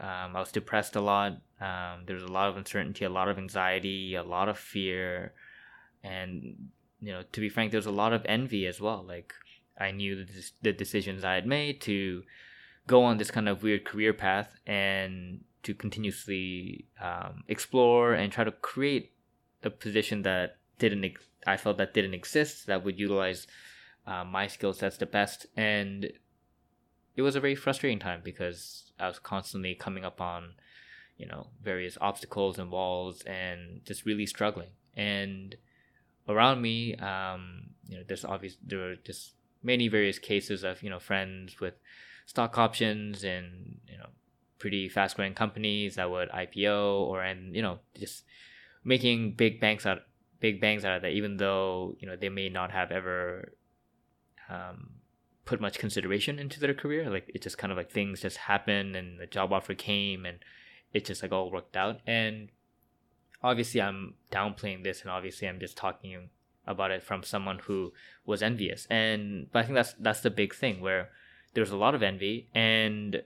um, 0.00 0.36
I 0.36 0.40
was 0.40 0.52
depressed 0.52 0.96
a 0.96 1.00
lot. 1.00 1.32
Um, 1.60 2.04
there 2.06 2.16
was 2.16 2.24
a 2.24 2.32
lot 2.32 2.48
of 2.48 2.56
uncertainty, 2.56 3.04
a 3.04 3.10
lot 3.10 3.28
of 3.28 3.38
anxiety, 3.38 4.14
a 4.14 4.22
lot 4.22 4.48
of 4.48 4.58
fear, 4.58 5.32
and 6.02 6.70
you 7.00 7.12
know, 7.12 7.22
to 7.32 7.40
be 7.40 7.48
frank, 7.48 7.70
there 7.70 7.78
was 7.78 7.86
a 7.86 7.90
lot 7.90 8.12
of 8.12 8.24
envy 8.26 8.66
as 8.66 8.80
well. 8.80 9.04
Like 9.06 9.32
I 9.78 9.90
knew 9.90 10.24
the, 10.24 10.50
the 10.62 10.72
decisions 10.72 11.24
I 11.24 11.34
had 11.34 11.46
made 11.46 11.80
to 11.82 12.22
go 12.86 13.04
on 13.04 13.18
this 13.18 13.30
kind 13.30 13.48
of 13.48 13.62
weird 13.62 13.84
career 13.84 14.12
path 14.12 14.54
and 14.66 15.40
to 15.62 15.74
continuously 15.74 16.86
um, 17.00 17.42
explore 17.48 18.14
and 18.14 18.32
try 18.32 18.44
to 18.44 18.52
create 18.52 19.12
a 19.62 19.70
position 19.70 20.22
that 20.22 20.58
didn't 20.78 21.04
ex- 21.04 21.28
I 21.46 21.56
felt 21.56 21.78
that 21.78 21.94
didn't 21.94 22.14
exist 22.14 22.66
that 22.66 22.84
would 22.84 22.98
utilize 22.98 23.46
uh, 24.06 24.24
my 24.24 24.46
skill 24.46 24.72
sets 24.72 24.96
the 24.96 25.06
best, 25.06 25.46
and 25.56 26.12
it 27.16 27.22
was 27.22 27.34
a 27.34 27.40
very 27.40 27.56
frustrating 27.56 27.98
time 27.98 28.20
because 28.22 28.92
I 29.00 29.08
was 29.08 29.18
constantly 29.18 29.74
coming 29.74 30.04
up 30.04 30.20
on, 30.20 30.54
you 31.16 31.26
know, 31.26 31.48
various 31.62 31.98
obstacles 32.00 32.58
and 32.58 32.70
walls 32.70 33.22
and 33.22 33.84
just 33.84 34.04
really 34.04 34.26
struggling. 34.26 34.68
And 34.94 35.56
around 36.28 36.62
me, 36.62 36.94
um, 36.96 37.70
you 37.88 37.96
know, 37.96 38.04
there's 38.06 38.24
obvious 38.24 38.56
there 38.64 38.78
were 38.78 38.96
just 38.96 39.32
many 39.62 39.88
various 39.88 40.18
cases 40.18 40.62
of 40.62 40.82
you 40.82 40.90
know 40.90 41.00
friends 41.00 41.58
with 41.60 41.74
stock 42.26 42.58
options 42.58 43.24
and 43.24 43.78
you 43.88 43.96
know 43.96 44.08
pretty 44.58 44.88
fast 44.88 45.16
growing 45.16 45.34
companies 45.34 45.94
that 45.94 46.10
would 46.10 46.28
IPO 46.30 47.00
or 47.00 47.22
and 47.22 47.54
you 47.56 47.62
know 47.62 47.78
just 47.98 48.24
making 48.84 49.32
big 49.32 49.60
banks 49.60 49.86
out 49.86 50.00
big 50.40 50.60
bangs 50.60 50.84
out 50.84 50.96
of 50.96 51.02
that 51.02 51.12
even 51.12 51.38
though 51.38 51.96
you 51.98 52.06
know 52.06 52.16
they 52.16 52.28
may 52.28 52.48
not 52.48 52.70
have 52.70 52.90
ever 52.90 53.52
um, 54.48 54.90
put 55.46 55.60
much 55.60 55.78
consideration 55.78 56.38
into 56.38 56.60
their 56.60 56.74
career. 56.74 57.08
Like 57.08 57.30
it 57.34 57.40
just 57.40 57.56
kind 57.56 57.70
of 57.70 57.78
like 57.78 57.90
things 57.90 58.20
just 58.20 58.36
happened 58.36 58.94
and 58.96 59.18
the 59.18 59.26
job 59.26 59.52
offer 59.52 59.74
came 59.74 60.26
and 60.26 60.38
it 60.92 61.04
just 61.04 61.22
like 61.22 61.32
all 61.32 61.50
worked 61.50 61.76
out. 61.76 62.00
And 62.06 62.50
obviously 63.42 63.80
i'm 63.80 64.14
downplaying 64.32 64.82
this 64.82 65.02
and 65.02 65.10
obviously 65.10 65.46
i'm 65.46 65.60
just 65.60 65.76
talking 65.76 66.30
about 66.66 66.90
it 66.90 67.02
from 67.02 67.22
someone 67.22 67.60
who 67.60 67.92
was 68.24 68.42
envious. 68.42 68.86
And 68.90 69.46
but 69.52 69.60
i 69.60 69.62
think 69.62 69.76
that's 69.76 69.94
that's 69.94 70.20
the 70.20 70.30
big 70.30 70.54
thing 70.54 70.80
where 70.80 71.10
there's 71.56 71.72
a 71.72 71.76
lot 71.76 71.94
of 71.96 72.02
envy 72.02 72.48
and 72.54 73.22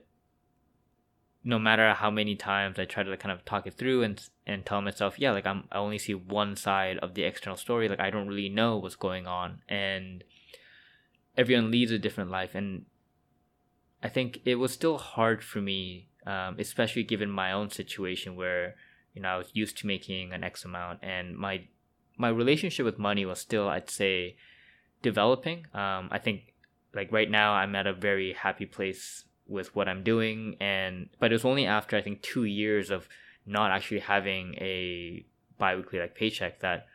no 1.43 1.57
matter 1.57 1.93
how 1.93 2.11
many 2.11 2.35
times 2.35 2.77
I 2.77 2.85
try 2.85 3.03
to 3.03 3.09
like 3.09 3.19
kind 3.19 3.31
of 3.31 3.43
talk 3.45 3.65
it 3.65 3.73
through 3.73 4.03
and 4.03 4.21
and 4.45 4.65
tell 4.65 4.81
myself, 4.81 5.19
yeah, 5.19 5.31
like 5.31 5.45
I'm 5.45 5.63
I 5.71 5.77
only 5.77 5.97
see 5.97 6.13
one 6.13 6.55
side 6.55 6.97
of 6.99 7.13
the 7.13 7.23
external 7.23 7.57
story. 7.57 7.89
Like 7.89 7.99
I 7.99 8.09
don't 8.09 8.27
really 8.27 8.49
know 8.49 8.77
what's 8.77 8.95
going 8.95 9.27
on, 9.27 9.61
and 9.67 10.23
everyone 11.37 11.71
leads 11.71 11.91
a 11.91 11.97
different 11.97 12.29
life. 12.29 12.53
And 12.53 12.85
I 14.03 14.09
think 14.09 14.41
it 14.45 14.55
was 14.55 14.71
still 14.71 14.97
hard 14.97 15.43
for 15.43 15.61
me, 15.61 16.09
um, 16.27 16.57
especially 16.59 17.03
given 17.03 17.29
my 17.29 17.51
own 17.51 17.71
situation 17.71 18.35
where 18.35 18.75
you 19.13 19.21
know 19.21 19.29
I 19.29 19.37
was 19.37 19.49
used 19.53 19.77
to 19.79 19.87
making 19.87 20.33
an 20.33 20.43
X 20.43 20.63
amount, 20.63 20.99
and 21.01 21.35
my 21.35 21.63
my 22.17 22.29
relationship 22.29 22.85
with 22.85 22.99
money 22.99 23.25
was 23.25 23.39
still, 23.39 23.67
I'd 23.67 23.89
say, 23.89 24.35
developing. 25.01 25.65
Um, 25.73 26.07
I 26.11 26.19
think 26.19 26.50
like 26.93 27.11
right 27.11 27.29
now 27.29 27.53
I'm 27.53 27.75
at 27.75 27.87
a 27.87 27.93
very 27.93 28.33
happy 28.33 28.65
place 28.65 29.25
with 29.47 29.75
what 29.75 29.87
I'm 29.87 30.03
doing 30.03 30.55
and 30.59 31.09
but 31.19 31.31
it 31.31 31.35
was 31.35 31.45
only 31.45 31.65
after 31.65 31.97
I 31.97 32.01
think 32.01 32.21
2 32.21 32.45
years 32.45 32.89
of 32.89 33.07
not 33.45 33.71
actually 33.71 33.99
having 33.99 34.55
a 34.55 35.25
biweekly 35.57 35.99
like 35.99 36.15
paycheck 36.15 36.59
that 36.61 36.87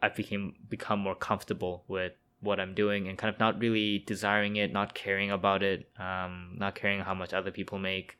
I 0.00 0.08
became 0.08 0.54
become 0.68 1.00
more 1.00 1.14
comfortable 1.14 1.84
with 1.88 2.12
what 2.40 2.60
I'm 2.60 2.74
doing 2.74 3.08
and 3.08 3.18
kind 3.18 3.34
of 3.34 3.40
not 3.40 3.58
really 3.58 3.98
desiring 3.98 4.56
it, 4.56 4.72
not 4.72 4.94
caring 4.94 5.30
about 5.30 5.62
it, 5.62 5.90
um, 5.98 6.54
not 6.56 6.74
caring 6.76 7.00
how 7.00 7.14
much 7.14 7.32
other 7.32 7.50
people 7.50 7.78
make. 7.78 8.16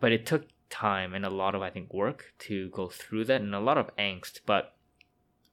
But 0.00 0.12
it 0.12 0.24
took 0.24 0.46
time 0.70 1.14
and 1.14 1.24
a 1.24 1.30
lot 1.30 1.54
of 1.54 1.62
I 1.62 1.70
think 1.70 1.92
work 1.92 2.32
to 2.40 2.70
go 2.70 2.88
through 2.88 3.26
that 3.26 3.40
and 3.40 3.54
a 3.54 3.60
lot 3.60 3.78
of 3.78 3.94
angst. 3.96 4.40
But 4.46 4.74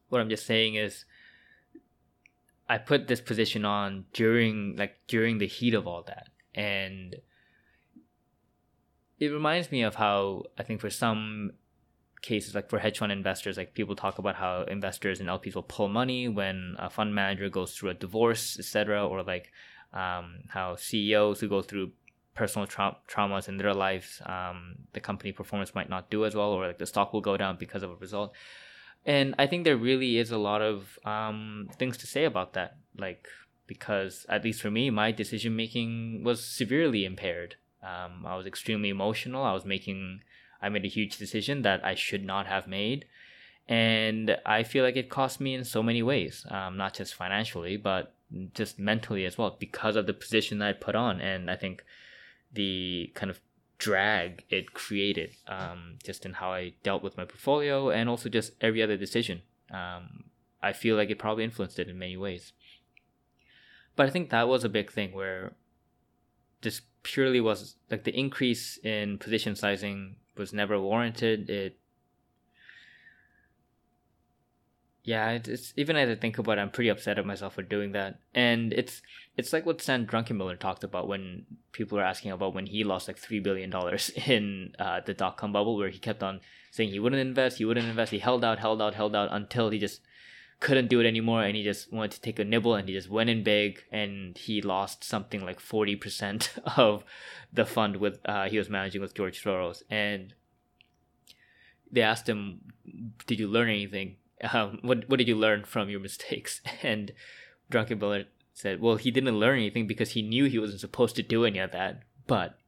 what 0.08 0.20
I'm 0.20 0.30
just 0.30 0.46
saying 0.46 0.76
is 0.76 1.04
I 2.72 2.78
put 2.78 3.06
this 3.06 3.20
position 3.20 3.66
on 3.66 4.06
during 4.14 4.76
like 4.76 4.94
during 5.06 5.36
the 5.36 5.46
heat 5.46 5.74
of 5.74 5.86
all 5.86 6.02
that 6.04 6.28
and 6.54 7.16
it 9.18 9.28
reminds 9.28 9.70
me 9.70 9.82
of 9.82 9.94
how 9.96 10.44
I 10.58 10.62
think 10.62 10.80
for 10.80 10.88
some 10.88 11.52
cases, 12.22 12.54
like 12.54 12.70
for 12.70 12.78
hedge 12.78 12.98
fund 12.98 13.12
investors, 13.12 13.58
like 13.58 13.74
people 13.74 13.94
talk 13.94 14.18
about 14.18 14.36
how 14.36 14.62
investors 14.62 15.20
and 15.20 15.28
LPs 15.28 15.54
will 15.54 15.62
pull 15.62 15.88
money 15.88 16.28
when 16.28 16.76
a 16.78 16.88
fund 16.88 17.14
manager 17.14 17.50
goes 17.50 17.74
through 17.74 17.90
a 17.90 17.94
divorce, 17.94 18.58
etc., 18.58 19.06
or 19.06 19.22
like 19.22 19.52
um, 19.92 20.38
how 20.48 20.74
CEOs 20.74 21.40
who 21.40 21.48
go 21.48 21.60
through 21.60 21.90
personal 22.34 22.66
tra- 22.66 22.96
traumas 23.06 23.48
in 23.48 23.58
their 23.58 23.74
lives, 23.74 24.22
um, 24.24 24.76
the 24.94 25.00
company 25.00 25.32
performance 25.32 25.74
might 25.74 25.90
not 25.90 26.10
do 26.10 26.24
as 26.24 26.34
well, 26.34 26.52
or 26.52 26.68
like 26.68 26.78
the 26.78 26.86
stock 26.86 27.12
will 27.12 27.20
go 27.20 27.36
down 27.36 27.56
because 27.58 27.82
of 27.82 27.90
a 27.90 27.96
result. 27.96 28.32
And 29.04 29.34
I 29.38 29.46
think 29.46 29.64
there 29.64 29.76
really 29.76 30.18
is 30.18 30.30
a 30.30 30.38
lot 30.38 30.62
of 30.62 30.98
um, 31.04 31.68
things 31.76 31.96
to 31.98 32.06
say 32.06 32.24
about 32.24 32.52
that. 32.54 32.76
Like 32.96 33.26
because 33.66 34.26
at 34.28 34.44
least 34.44 34.60
for 34.60 34.70
me, 34.70 34.90
my 34.90 35.12
decision 35.12 35.56
making 35.56 36.22
was 36.24 36.44
severely 36.44 37.04
impaired. 37.04 37.56
Um, 37.82 38.24
I 38.26 38.36
was 38.36 38.46
extremely 38.46 38.90
emotional. 38.90 39.44
I 39.44 39.52
was 39.52 39.64
making, 39.64 40.20
I 40.60 40.68
made 40.68 40.84
a 40.84 40.88
huge 40.88 41.16
decision 41.16 41.62
that 41.62 41.84
I 41.84 41.94
should 41.94 42.24
not 42.24 42.46
have 42.46 42.66
made, 42.66 43.06
and 43.68 44.36
I 44.44 44.62
feel 44.62 44.84
like 44.84 44.96
it 44.96 45.08
cost 45.08 45.40
me 45.40 45.54
in 45.54 45.64
so 45.64 45.82
many 45.82 46.02
ways, 46.02 46.46
um, 46.50 46.76
not 46.76 46.94
just 46.94 47.14
financially, 47.14 47.76
but 47.76 48.14
just 48.54 48.78
mentally 48.78 49.24
as 49.24 49.38
well, 49.38 49.56
because 49.58 49.96
of 49.96 50.06
the 50.06 50.12
position 50.12 50.58
that 50.58 50.68
I 50.68 50.72
put 50.74 50.94
on, 50.94 51.20
and 51.20 51.50
I 51.50 51.56
think 51.56 51.84
the 52.52 53.10
kind 53.14 53.30
of 53.30 53.40
drag 53.82 54.44
it 54.48 54.74
created, 54.74 55.34
um, 55.48 55.98
just 56.04 56.24
in 56.24 56.34
how 56.34 56.52
I 56.52 56.74
dealt 56.84 57.02
with 57.02 57.16
my 57.16 57.24
portfolio, 57.24 57.90
and 57.90 58.08
also 58.08 58.28
just 58.28 58.52
every 58.60 58.80
other 58.80 58.96
decision. 58.96 59.42
Um, 59.72 60.30
I 60.62 60.72
feel 60.72 60.94
like 60.94 61.10
it 61.10 61.18
probably 61.18 61.42
influenced 61.42 61.80
it 61.80 61.88
in 61.88 61.98
many 61.98 62.16
ways. 62.16 62.52
But 63.96 64.06
I 64.06 64.10
think 64.10 64.30
that 64.30 64.46
was 64.46 64.62
a 64.62 64.68
big 64.68 64.92
thing 64.92 65.12
where 65.12 65.54
just 66.60 66.82
purely 67.02 67.40
was 67.40 67.74
like 67.90 68.04
the 68.04 68.16
increase 68.16 68.78
in 68.84 69.18
position 69.18 69.56
sizing 69.56 70.14
was 70.36 70.52
never 70.52 70.80
warranted. 70.80 71.50
It 71.50 71.76
yeah, 75.04 75.30
it's, 75.30 75.72
even 75.76 75.96
as 75.96 76.08
I 76.08 76.14
think 76.14 76.38
about 76.38 76.58
it, 76.58 76.60
I'm 76.60 76.70
pretty 76.70 76.88
upset 76.88 77.18
at 77.18 77.26
myself 77.26 77.54
for 77.54 77.62
doing 77.62 77.92
that. 77.92 78.20
And 78.34 78.72
it's 78.72 79.02
it's 79.36 79.52
like 79.52 79.66
what 79.66 79.80
Stan 79.80 80.06
Druckenmiller 80.06 80.58
talked 80.58 80.84
about 80.84 81.08
when 81.08 81.46
people 81.72 81.98
are 81.98 82.04
asking 82.04 82.30
about 82.30 82.54
when 82.54 82.66
he 82.66 82.84
lost 82.84 83.08
like 83.08 83.18
three 83.18 83.40
billion 83.40 83.70
dollars 83.70 84.10
in 84.26 84.74
uh, 84.78 85.00
the 85.04 85.14
dot 85.14 85.36
com 85.36 85.52
bubble, 85.52 85.76
where 85.76 85.88
he 85.88 85.98
kept 85.98 86.22
on 86.22 86.40
saying 86.70 86.90
he 86.90 87.00
wouldn't 87.00 87.20
invest, 87.20 87.58
he 87.58 87.64
wouldn't 87.64 87.88
invest, 87.88 88.12
he 88.12 88.20
held 88.20 88.44
out, 88.44 88.60
held 88.60 88.80
out, 88.80 88.94
held 88.94 89.16
out 89.16 89.28
until 89.32 89.70
he 89.70 89.78
just 89.78 90.00
couldn't 90.60 90.86
do 90.86 91.00
it 91.00 91.06
anymore 91.06 91.42
and 91.42 91.56
he 91.56 91.64
just 91.64 91.92
wanted 91.92 92.12
to 92.12 92.20
take 92.20 92.38
a 92.38 92.44
nibble 92.44 92.76
and 92.76 92.88
he 92.88 92.94
just 92.94 93.10
went 93.10 93.28
in 93.28 93.42
big 93.42 93.82
and 93.90 94.38
he 94.38 94.62
lost 94.62 95.02
something 95.02 95.44
like 95.44 95.58
40% 95.58 96.48
of 96.78 97.02
the 97.52 97.66
fund 97.66 97.96
with 97.96 98.20
uh, 98.24 98.48
he 98.48 98.58
was 98.58 98.70
managing 98.70 99.00
with 99.00 99.12
George 99.12 99.42
Soros 99.42 99.82
and 99.90 100.34
they 101.90 102.00
asked 102.00 102.28
him 102.28 102.60
did 103.26 103.40
you 103.40 103.48
learn 103.48 103.68
anything 103.68 104.16
um, 104.52 104.78
what, 104.82 105.08
what 105.08 105.18
did 105.18 105.28
you 105.28 105.36
learn 105.36 105.64
from 105.64 105.88
your 105.88 106.00
mistakes 106.00 106.60
and 106.82 107.12
Drunken 107.70 107.98
Druckenmiller 107.98 108.26
said 108.52 108.80
well 108.80 108.96
he 108.96 109.10
didn't 109.10 109.38
learn 109.38 109.58
anything 109.58 109.86
because 109.86 110.10
he 110.10 110.22
knew 110.22 110.44
he 110.44 110.58
wasn't 110.58 110.80
supposed 110.80 111.16
to 111.16 111.22
do 111.22 111.44
any 111.44 111.58
of 111.58 111.72
that 111.72 112.02
but 112.26 112.58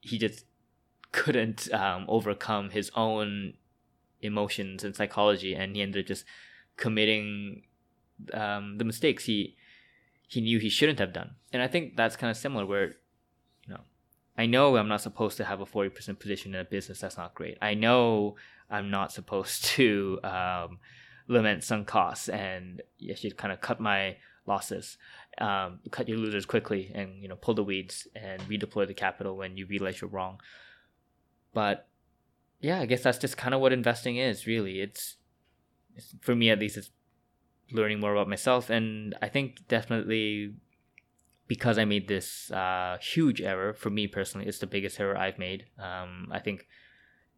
he 0.00 0.16
just 0.18 0.44
couldn't 1.10 1.72
um, 1.72 2.04
overcome 2.08 2.70
his 2.70 2.90
own 2.94 3.54
emotions 4.20 4.84
and 4.84 4.94
psychology 4.94 5.54
and 5.54 5.74
he 5.74 5.82
ended 5.82 6.04
up 6.04 6.08
just 6.08 6.24
committing 6.76 7.62
um, 8.32 8.78
the 8.78 8.84
mistakes 8.84 9.24
he 9.24 9.56
he 10.26 10.40
knew 10.42 10.58
he 10.58 10.68
shouldn't 10.68 10.98
have 10.98 11.12
done. 11.12 11.30
And 11.52 11.62
I 11.62 11.68
think 11.68 11.96
that's 11.96 12.16
kind 12.16 12.30
of 12.30 12.36
similar 12.36 12.66
where 12.66 12.96
you 13.66 13.74
know 13.74 13.80
I 14.36 14.46
know 14.46 14.76
I'm 14.76 14.88
not 14.88 15.00
supposed 15.00 15.36
to 15.38 15.44
have 15.44 15.60
a 15.60 15.66
40% 15.66 16.18
position 16.18 16.54
in 16.54 16.60
a 16.60 16.64
business 16.64 17.00
that's 17.00 17.16
not 17.16 17.34
great. 17.34 17.58
I 17.60 17.74
know 17.74 18.36
I'm 18.70 18.90
not 18.90 19.12
supposed 19.12 19.64
to 19.76 20.20
um, 20.22 20.78
limit 21.28 21.62
some 21.62 21.84
costs 21.84 22.28
and 22.28 22.82
you 22.98 23.14
should 23.14 23.36
kind 23.36 23.52
of 23.52 23.60
cut 23.60 23.80
my 23.80 24.16
losses, 24.46 24.96
um, 25.38 25.78
cut 25.90 26.08
your 26.08 26.18
losers 26.18 26.46
quickly 26.46 26.90
and 26.94 27.22
you 27.22 27.28
know 27.28 27.36
pull 27.36 27.54
the 27.54 27.62
weeds 27.62 28.08
and 28.16 28.42
redeploy 28.42 28.86
the 28.86 28.94
capital 28.94 29.36
when 29.36 29.56
you 29.56 29.66
realize 29.66 30.00
you're 30.00 30.10
wrong. 30.10 30.40
But 31.52 31.86
yeah, 32.60 32.80
I 32.80 32.86
guess 32.86 33.02
that's 33.02 33.18
just 33.18 33.36
kind 33.36 33.54
of 33.54 33.60
what 33.60 33.72
investing 33.72 34.16
is 34.16 34.46
really. 34.46 34.80
It's 34.80 35.16
for 36.20 36.34
me 36.34 36.50
at 36.50 36.58
least 36.58 36.76
it's 36.76 36.90
learning 37.70 38.00
more 38.00 38.12
about 38.12 38.28
myself 38.28 38.70
and 38.70 39.14
i 39.20 39.28
think 39.28 39.66
definitely 39.68 40.54
because 41.46 41.78
i 41.78 41.84
made 41.84 42.08
this 42.08 42.50
uh, 42.50 42.96
huge 43.00 43.40
error 43.40 43.72
for 43.72 43.90
me 43.90 44.06
personally 44.06 44.46
it's 44.46 44.58
the 44.58 44.66
biggest 44.66 44.98
error 45.00 45.16
i've 45.16 45.38
made 45.38 45.66
um, 45.78 46.28
i 46.30 46.38
think 46.38 46.66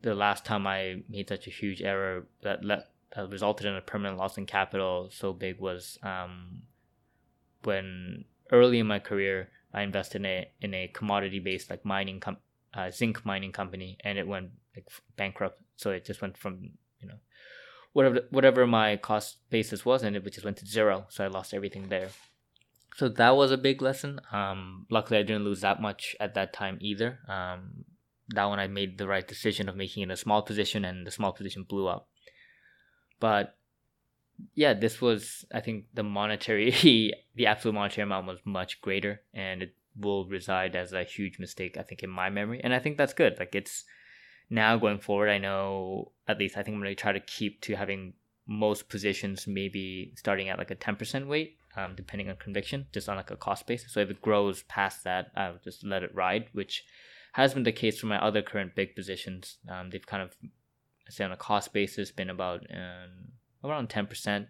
the 0.03 0.15
last 0.15 0.45
time 0.45 0.67
i 0.67 1.03
made 1.09 1.29
such 1.29 1.47
a 1.47 1.51
huge 1.51 1.83
error 1.83 2.27
that 2.43 2.65
let 2.65 2.91
that 3.15 3.31
resulted 3.31 3.67
in 3.67 3.75
a 3.75 3.81
permanent 3.81 4.19
loss 4.19 4.39
in 4.39 4.47
capital 4.47 5.09
so 5.13 5.33
big 5.33 5.59
was 5.59 5.99
um, 6.03 6.63
when 7.65 8.25
early 8.53 8.79
in 8.79 8.87
my 8.87 8.99
career 8.99 9.49
I 9.73 9.83
invested 9.83 10.23
in 10.23 10.27
a 10.27 10.51
in 10.61 10.75
a 10.75 10.89
commodity 10.89 11.39
based 11.39 11.71
like 11.71 11.85
mining 11.85 12.21
com- 12.21 12.39
uh, 12.75 12.91
zinc 12.91 13.25
mining 13.25 13.53
company 13.53 13.99
and 14.05 14.19
it 14.19 14.27
went 14.27 14.51
like 14.75 14.89
bankrupt 15.17 15.61
so 15.77 15.91
it 15.91 16.05
just 16.05 16.23
went 16.23 16.37
from 16.37 16.71
you 17.01 17.09
know 17.09 17.17
whatever 17.93 18.21
whatever 18.31 18.67
my 18.67 18.97
cost 18.97 19.39
basis 19.51 19.85
was, 19.85 20.03
and 20.03 20.17
it 20.17 20.25
just 20.33 20.45
went 20.45 20.59
to 20.59 20.67
zero. 20.67 21.07
So 21.09 21.25
I 21.25 21.29
lost 21.29 21.55
everything 21.55 21.89
there. 21.89 22.11
So 22.97 23.09
that 23.09 23.37
was 23.37 23.51
a 23.51 23.57
big 23.57 23.81
lesson. 23.83 24.21
Um, 24.33 24.87
luckily, 24.91 25.19
I 25.19 25.23
didn't 25.23 25.45
lose 25.45 25.61
that 25.63 25.81
much 25.81 26.17
at 26.21 26.35
that 26.35 26.53
time 26.53 26.79
either. 26.81 27.21
Um, 27.29 27.85
that 28.29 28.45
one 28.45 28.59
I 28.59 28.67
made 28.67 28.99
the 28.99 29.09
right 29.09 29.27
decision 29.27 29.69
of 29.69 29.77
making 29.77 30.03
it 30.03 30.11
a 30.11 30.17
small 30.17 30.43
position, 30.43 30.85
and 30.85 31.07
the 31.07 31.11
small 31.11 31.33
position 31.33 31.65
blew 31.69 31.87
up. 31.87 32.09
But 33.21 33.57
yeah, 34.55 34.75
this 34.75 35.01
was 35.01 35.45
I 35.53 35.61
think 35.61 35.87
the 35.95 36.03
monetary 36.03 36.71
the 37.35 37.47
absolute 37.47 37.75
monetary 37.75 38.05
amount 38.05 38.27
was 38.27 38.41
much 38.45 38.81
greater 38.81 39.21
and 39.35 39.63
it 39.63 39.75
will 39.97 40.27
reside 40.27 40.77
as 40.77 40.93
a 40.93 41.05
huge 41.05 41.39
mistake 41.39 41.77
I 41.77 41.83
think 41.83 42.03
in 42.03 42.11
my 42.11 42.31
memory 42.31 42.61
and 42.63 42.75
I 42.75 42.79
think 42.79 42.97
that's 42.97 43.13
good. 43.13 43.39
Like 43.39 43.55
it's 43.55 43.85
now 44.49 44.77
going 44.77 44.99
forward 44.99 45.29
I 45.29 45.39
know 45.39 46.13
at 46.27 46.39
least 46.39 46.57
I 46.57 46.63
think 46.63 46.75
I'm 46.75 46.83
going 46.83 46.95
to 46.95 47.01
try 47.01 47.13
to 47.13 47.21
keep 47.21 47.61
to 47.63 47.75
having 47.75 48.15
most 48.47 48.89
positions 48.89 49.47
maybe 49.47 50.13
starting 50.17 50.49
at 50.49 50.59
like 50.59 50.73
a 50.73 50.77
10% 50.77 51.29
weight 51.29 51.57
um, 51.77 51.95
depending 51.95 52.29
on 52.29 52.37
conviction 52.37 52.87
just 52.93 53.09
on 53.09 53.17
like 53.17 53.31
a 53.31 53.37
cost 53.37 53.67
basis. 53.67 53.93
So 53.93 54.01
if 54.01 54.11
it 54.11 54.23
grows 54.23 54.63
past 54.65 55.05
that 55.05 55.31
I'll 55.37 55.59
just 55.63 55.85
let 55.85 56.03
it 56.03 56.15
ride 56.15 56.49
which 56.53 56.85
has 57.33 57.55
been 57.55 57.63
the 57.63 57.73
case 57.73 58.01
for 58.01 58.07
my 58.07 58.19
other 58.19 58.43
current 58.43 58.75
big 58.75 58.97
positions. 58.97 59.59
Um, 59.69 59.91
they've 59.91 60.07
kind 60.07 60.23
of 60.23 60.35
say 61.11 61.25
on 61.25 61.33
a 61.33 61.37
cost 61.37 61.73
basis 61.73 62.11
been 62.11 62.31
about 62.31 62.61
um, 62.73 63.33
around 63.65 63.89
10% 63.89 64.47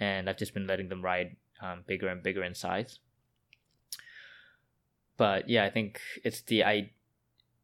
and 0.00 0.28
i've 0.28 0.38
just 0.38 0.54
been 0.54 0.66
letting 0.66 0.88
them 0.88 1.02
ride 1.02 1.36
um, 1.62 1.82
bigger 1.86 2.08
and 2.08 2.22
bigger 2.22 2.42
in 2.42 2.54
size. 2.54 2.98
But 5.16 5.48
yeah 5.48 5.64
i 5.64 5.70
think 5.70 6.00
it's 6.24 6.42
the 6.42 6.64
i 6.64 6.90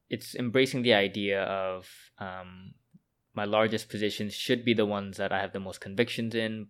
it's 0.09 0.35
embracing 0.35 0.83
the 0.83 0.95
idea 0.95 1.43
of 1.43 1.89
um, 2.19 2.75
my 3.35 3.45
largest 3.45 3.89
positions 3.89 4.35
should 4.35 4.65
be 4.65 4.75
the 4.75 4.87
ones 4.87 5.17
that 5.17 5.33
i 5.33 5.41
have 5.41 5.53
the 5.53 5.61
most 5.61 5.81
convictions 5.81 6.35
in 6.35 6.69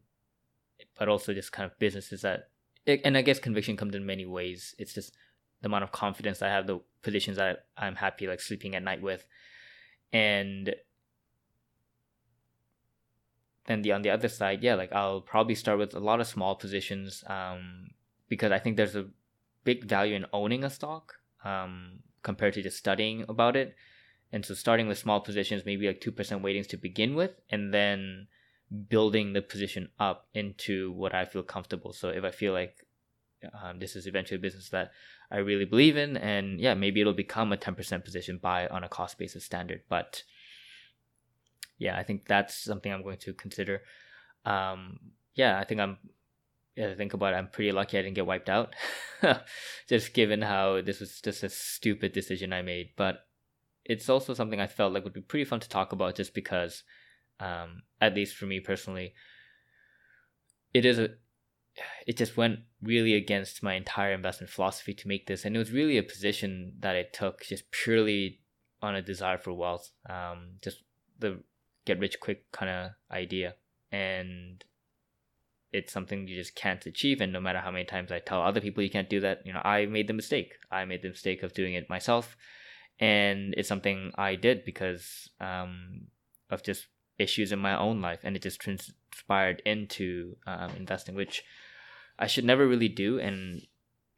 but 0.98 1.08
also 1.08 1.34
just 1.34 1.52
kind 1.52 1.70
of 1.70 1.78
businesses 1.78 2.22
that 2.22 2.50
and 2.86 3.16
i 3.16 3.22
guess 3.22 3.38
conviction 3.38 3.76
comes 3.76 3.94
in 3.94 4.06
many 4.06 4.26
ways. 4.26 4.74
It's 4.78 4.94
just 4.94 5.14
the 5.60 5.66
amount 5.66 5.84
of 5.84 5.92
confidence 5.92 6.40
i 6.42 6.48
have 6.48 6.66
the 6.66 6.80
positions 7.02 7.36
that 7.36 7.66
i'm 7.76 7.96
happy 7.96 8.26
like 8.26 8.40
sleeping 8.40 8.74
at 8.74 8.82
night 8.82 9.02
with. 9.02 9.26
And 10.12 10.74
then 13.70 13.82
the 13.82 13.92
on 13.92 14.02
the 14.02 14.10
other 14.10 14.28
side, 14.28 14.62
yeah, 14.62 14.74
like 14.74 14.92
I'll 14.92 15.20
probably 15.20 15.54
start 15.54 15.78
with 15.78 15.94
a 15.94 16.00
lot 16.00 16.20
of 16.20 16.26
small 16.26 16.56
positions 16.56 17.22
um, 17.28 17.90
because 18.28 18.50
I 18.50 18.58
think 18.58 18.76
there's 18.76 18.96
a 18.96 19.06
big 19.62 19.84
value 19.84 20.16
in 20.16 20.26
owning 20.32 20.64
a 20.64 20.70
stock 20.70 21.14
um, 21.44 22.00
compared 22.22 22.54
to 22.54 22.62
just 22.62 22.78
studying 22.78 23.24
about 23.28 23.54
it. 23.54 23.76
And 24.32 24.44
so 24.44 24.54
starting 24.54 24.88
with 24.88 24.98
small 24.98 25.20
positions, 25.20 25.62
maybe 25.64 25.86
like 25.86 26.00
2% 26.00 26.42
weightings 26.42 26.66
to 26.68 26.76
begin 26.76 27.14
with, 27.14 27.30
and 27.48 27.72
then 27.72 28.26
building 28.88 29.32
the 29.32 29.42
position 29.42 29.88
up 29.98 30.26
into 30.34 30.92
what 30.92 31.14
I 31.14 31.24
feel 31.24 31.42
comfortable. 31.42 31.92
So 31.92 32.08
if 32.08 32.24
I 32.24 32.30
feel 32.30 32.52
like 32.52 32.86
um, 33.62 33.78
this 33.78 33.96
is 33.96 34.06
eventually 34.06 34.36
a 34.36 34.40
business 34.40 34.68
that 34.70 34.90
I 35.30 35.38
really 35.38 35.64
believe 35.64 35.96
in, 35.96 36.16
and 36.16 36.60
yeah, 36.60 36.74
maybe 36.74 37.00
it'll 37.00 37.12
become 37.12 37.52
a 37.52 37.56
10% 37.56 38.04
position 38.04 38.38
buy 38.38 38.66
on 38.66 38.84
a 38.84 38.88
cost 38.88 39.16
basis 39.16 39.44
standard. 39.44 39.82
But 39.88 40.24
yeah, 41.80 41.98
I 41.98 42.04
think 42.04 42.28
that's 42.28 42.54
something 42.54 42.92
I'm 42.92 43.02
going 43.02 43.18
to 43.18 43.32
consider. 43.32 43.82
Um, 44.44 45.00
yeah, 45.34 45.58
I 45.58 45.64
think 45.64 45.80
I'm. 45.80 45.96
I 46.78 46.94
think 46.94 47.14
about 47.14 47.34
it, 47.34 47.36
I'm 47.36 47.48
pretty 47.48 47.72
lucky 47.72 47.98
I 47.98 48.02
didn't 48.02 48.14
get 48.14 48.26
wiped 48.26 48.48
out, 48.48 48.74
just 49.88 50.14
given 50.14 50.40
how 50.40 50.80
this 50.80 51.00
was 51.00 51.20
just 51.20 51.42
a 51.42 51.48
stupid 51.48 52.12
decision 52.12 52.52
I 52.52 52.62
made. 52.62 52.90
But 52.96 53.26
it's 53.84 54.08
also 54.08 54.34
something 54.34 54.60
I 54.60 54.66
felt 54.66 54.92
like 54.92 55.04
would 55.04 55.12
be 55.12 55.20
pretty 55.20 55.44
fun 55.44 55.60
to 55.60 55.68
talk 55.68 55.92
about, 55.92 56.14
just 56.14 56.32
because, 56.32 56.84
um, 57.40 57.82
at 58.00 58.14
least 58.14 58.36
for 58.36 58.46
me 58.46 58.60
personally, 58.60 59.14
it 60.72 60.84
is 60.84 60.98
a. 60.98 61.08
It 62.06 62.18
just 62.18 62.36
went 62.36 62.60
really 62.82 63.14
against 63.14 63.62
my 63.62 63.74
entire 63.74 64.12
investment 64.12 64.50
philosophy 64.50 64.92
to 64.92 65.08
make 65.08 65.26
this, 65.26 65.44
and 65.44 65.56
it 65.56 65.58
was 65.58 65.72
really 65.72 65.96
a 65.96 66.02
position 66.02 66.74
that 66.80 66.94
I 66.94 67.04
took 67.10 67.42
just 67.42 67.70
purely 67.70 68.40
on 68.82 68.94
a 68.94 69.02
desire 69.02 69.38
for 69.38 69.52
wealth. 69.54 69.90
Um, 70.08 70.56
just 70.62 70.82
the 71.18 71.42
get 71.92 72.00
rich 72.00 72.20
quick 72.20 72.50
kind 72.52 72.70
of 72.70 72.90
idea. 73.10 73.54
And 73.92 74.64
it's 75.72 75.92
something 75.92 76.26
you 76.26 76.36
just 76.36 76.54
can't 76.54 76.84
achieve 76.86 77.20
and 77.20 77.32
no 77.32 77.40
matter 77.40 77.60
how 77.60 77.70
many 77.70 77.84
times 77.84 78.10
i 78.10 78.18
tell 78.18 78.42
other 78.42 78.60
people 78.60 78.82
you 78.82 78.90
can't 78.90 79.08
do 79.08 79.20
that 79.20 79.40
you 79.44 79.52
know 79.52 79.62
i 79.64 79.86
made 79.86 80.08
the 80.08 80.12
mistake. 80.12 80.54
I 80.70 80.84
made 80.84 81.02
the 81.02 81.10
mistake 81.10 81.42
of 81.42 81.54
doing 81.54 81.74
it 81.74 81.88
myself. 81.88 82.36
And 82.98 83.54
it's 83.56 83.68
something 83.68 84.12
i 84.16 84.34
did 84.34 84.64
because 84.64 85.30
um, 85.40 86.08
of 86.50 86.62
just 86.62 86.86
issues 87.18 87.52
in 87.52 87.58
my 87.58 87.78
own 87.78 88.00
life 88.00 88.20
and 88.24 88.34
it 88.34 88.42
just 88.42 88.60
transpired 88.60 89.62
into 89.64 90.36
um, 90.46 90.70
investing 90.76 91.14
which 91.14 91.44
i 92.18 92.26
should 92.26 92.44
never 92.44 92.66
really 92.66 92.88
do. 92.88 93.18
And 93.18 93.62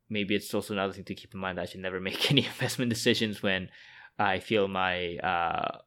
maybe 0.08 0.34
it's 0.34 0.52
also 0.54 0.74
another 0.74 0.92
thing 0.92 1.04
to 1.04 1.14
keep 1.14 1.34
in 1.34 1.40
mind 1.40 1.58
that 1.58 1.62
i 1.62 1.66
should 1.66 1.80
never 1.80 2.00
make 2.08 2.30
any 2.30 2.46
investment 2.46 2.88
decisions 2.88 3.42
when 3.42 3.68
i 4.18 4.38
feel 4.38 4.68
my 4.68 5.16
uh, 5.16 5.78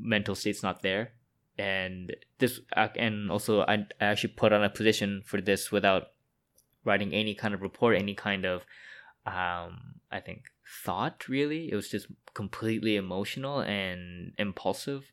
mental 0.00 0.34
state's 0.34 0.62
not 0.62 0.82
there. 0.82 1.12
And 1.58 2.16
this 2.38 2.60
and 2.96 3.30
also 3.30 3.62
I, 3.62 3.86
I 4.00 4.06
actually 4.06 4.32
put 4.32 4.52
on 4.52 4.64
a 4.64 4.70
position 4.70 5.22
for 5.24 5.40
this 5.40 5.70
without 5.70 6.08
writing 6.84 7.12
any 7.12 7.34
kind 7.34 7.52
of 7.52 7.60
report 7.60 7.96
any 7.96 8.14
kind 8.14 8.46
of 8.46 8.64
um 9.26 10.00
i 10.10 10.18
think 10.18 10.44
thought 10.84 11.28
really. 11.28 11.70
It 11.70 11.74
was 11.74 11.88
just 11.88 12.06
completely 12.32 12.96
emotional 12.96 13.60
and 13.60 14.32
impulsive. 14.38 15.10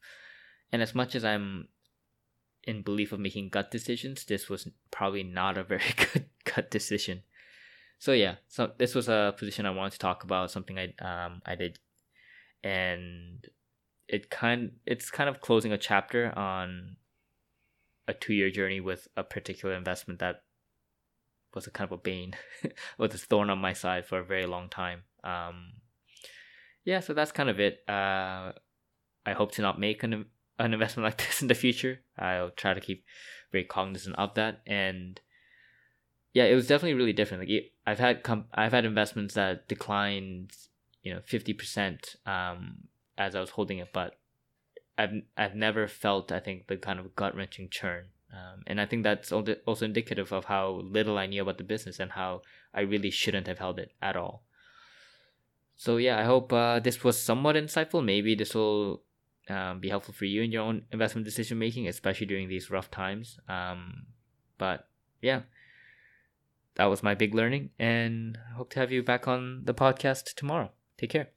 And 0.71 0.81
as 0.81 0.93
much 0.93 1.15
as 1.15 1.25
i'm 1.25 1.67
in 2.63 2.81
belief 2.81 3.11
of 3.11 3.19
making 3.19 3.47
gut 3.47 3.71
decisions 3.71 4.25
this 4.25 4.49
was 4.49 4.67
probably 4.91 5.23
not 5.23 5.57
a 5.57 5.63
very 5.63 5.81
good 6.13 6.25
gut 6.43 6.71
decision. 6.71 7.23
So 7.99 8.11
yeah. 8.13 8.35
So 8.47 8.71
this 8.77 8.95
was 8.95 9.09
a 9.09 9.33
position 9.37 9.65
i 9.65 9.71
wanted 9.71 9.93
to 9.93 9.99
talk 9.99 10.23
about 10.23 10.51
something 10.51 10.77
i 10.77 10.93
um 10.99 11.41
i 11.45 11.55
did. 11.55 11.79
And 12.63 13.45
it 14.07 14.29
kind 14.29 14.71
it's 14.85 15.11
kind 15.11 15.29
of 15.29 15.41
closing 15.41 15.71
a 15.71 15.77
chapter 15.77 16.37
on 16.37 16.95
a 18.07 18.13
two 18.13 18.33
year 18.33 18.49
journey 18.49 18.79
with 18.79 19.07
a 19.17 19.23
particular 19.23 19.75
investment 19.75 20.19
that 20.19 20.43
was 21.53 21.67
a 21.67 21.71
kind 21.71 21.91
of 21.91 21.99
a 21.99 22.01
bane, 22.01 22.33
was 22.97 23.13
a 23.13 23.17
thorn 23.17 23.49
on 23.49 23.59
my 23.59 23.73
side 23.73 24.05
for 24.05 24.19
a 24.19 24.25
very 24.25 24.45
long 24.45 24.69
time. 24.69 25.03
Um, 25.23 25.73
yeah, 26.85 26.99
so 26.99 27.13
that's 27.13 27.31
kind 27.31 27.49
of 27.49 27.59
it. 27.59 27.79
Uh, 27.87 28.53
I 29.25 29.33
hope 29.33 29.51
to 29.53 29.61
not 29.61 29.79
make 29.79 30.03
an 30.03 30.25
an 30.59 30.73
investment 30.73 31.05
like 31.05 31.17
this 31.27 31.41
in 31.41 31.47
the 31.47 31.55
future. 31.55 31.99
I'll 32.17 32.51
try 32.51 32.73
to 32.73 32.81
keep 32.81 33.03
very 33.51 33.65
cognizant 33.65 34.15
of 34.17 34.35
that. 34.35 34.61
And 34.65 35.19
yeah, 36.33 36.45
it 36.45 36.55
was 36.55 36.67
definitely 36.67 36.93
really 36.93 37.13
different. 37.13 37.47
Like 37.49 37.73
I've 37.85 37.99
had 37.99 38.23
com- 38.23 38.45
I've 38.53 38.71
had 38.71 38.85
investments 38.85 39.33
that 39.33 39.67
declined, 39.67 40.51
you 41.03 41.13
know, 41.13 41.21
fifty 41.25 41.53
percent 41.53 42.15
um, 42.25 42.87
as 43.17 43.35
I 43.35 43.41
was 43.41 43.51
holding 43.51 43.79
it, 43.79 43.89
but 43.93 44.15
I've 44.97 45.13
I've 45.35 45.55
never 45.55 45.87
felt 45.87 46.31
I 46.31 46.39
think 46.39 46.67
the 46.67 46.77
kind 46.77 46.99
of 46.99 47.15
gut 47.15 47.35
wrenching 47.35 47.69
churn, 47.69 48.05
um, 48.33 48.63
and 48.67 48.81
I 48.81 48.85
think 48.85 49.03
that's 49.03 49.31
also 49.31 49.85
indicative 49.85 50.31
of 50.31 50.45
how 50.45 50.81
little 50.83 51.17
I 51.17 51.27
knew 51.27 51.41
about 51.41 51.57
the 51.57 51.63
business 51.63 51.99
and 51.99 52.11
how 52.11 52.41
I 52.73 52.81
really 52.81 53.11
shouldn't 53.11 53.47
have 53.47 53.59
held 53.59 53.79
it 53.79 53.91
at 54.01 54.15
all. 54.15 54.43
So 55.75 55.97
yeah, 55.97 56.19
I 56.19 56.23
hope 56.23 56.51
uh, 56.51 56.79
this 56.79 57.03
was 57.03 57.21
somewhat 57.21 57.55
insightful. 57.55 58.03
Maybe 58.03 58.33
this 58.33 58.55
will 58.55 59.03
um, 59.47 59.79
be 59.79 59.89
helpful 59.89 60.13
for 60.13 60.25
you 60.25 60.41
in 60.41 60.51
your 60.51 60.63
own 60.63 60.83
investment 60.91 61.25
decision 61.25 61.59
making, 61.59 61.87
especially 61.87 62.25
during 62.25 62.49
these 62.49 62.71
rough 62.71 62.89
times. 62.89 63.39
Um, 63.47 64.07
but 64.57 64.87
yeah, 65.21 65.41
that 66.75 66.85
was 66.85 67.03
my 67.03 67.13
big 67.13 67.33
learning, 67.33 67.69
and 67.77 68.37
I 68.51 68.55
hope 68.55 68.71
to 68.71 68.79
have 68.79 68.91
you 68.91 69.03
back 69.03 69.27
on 69.27 69.61
the 69.65 69.73
podcast 69.73 70.33
tomorrow. 70.35 70.71
Take 70.97 71.11
care. 71.11 71.29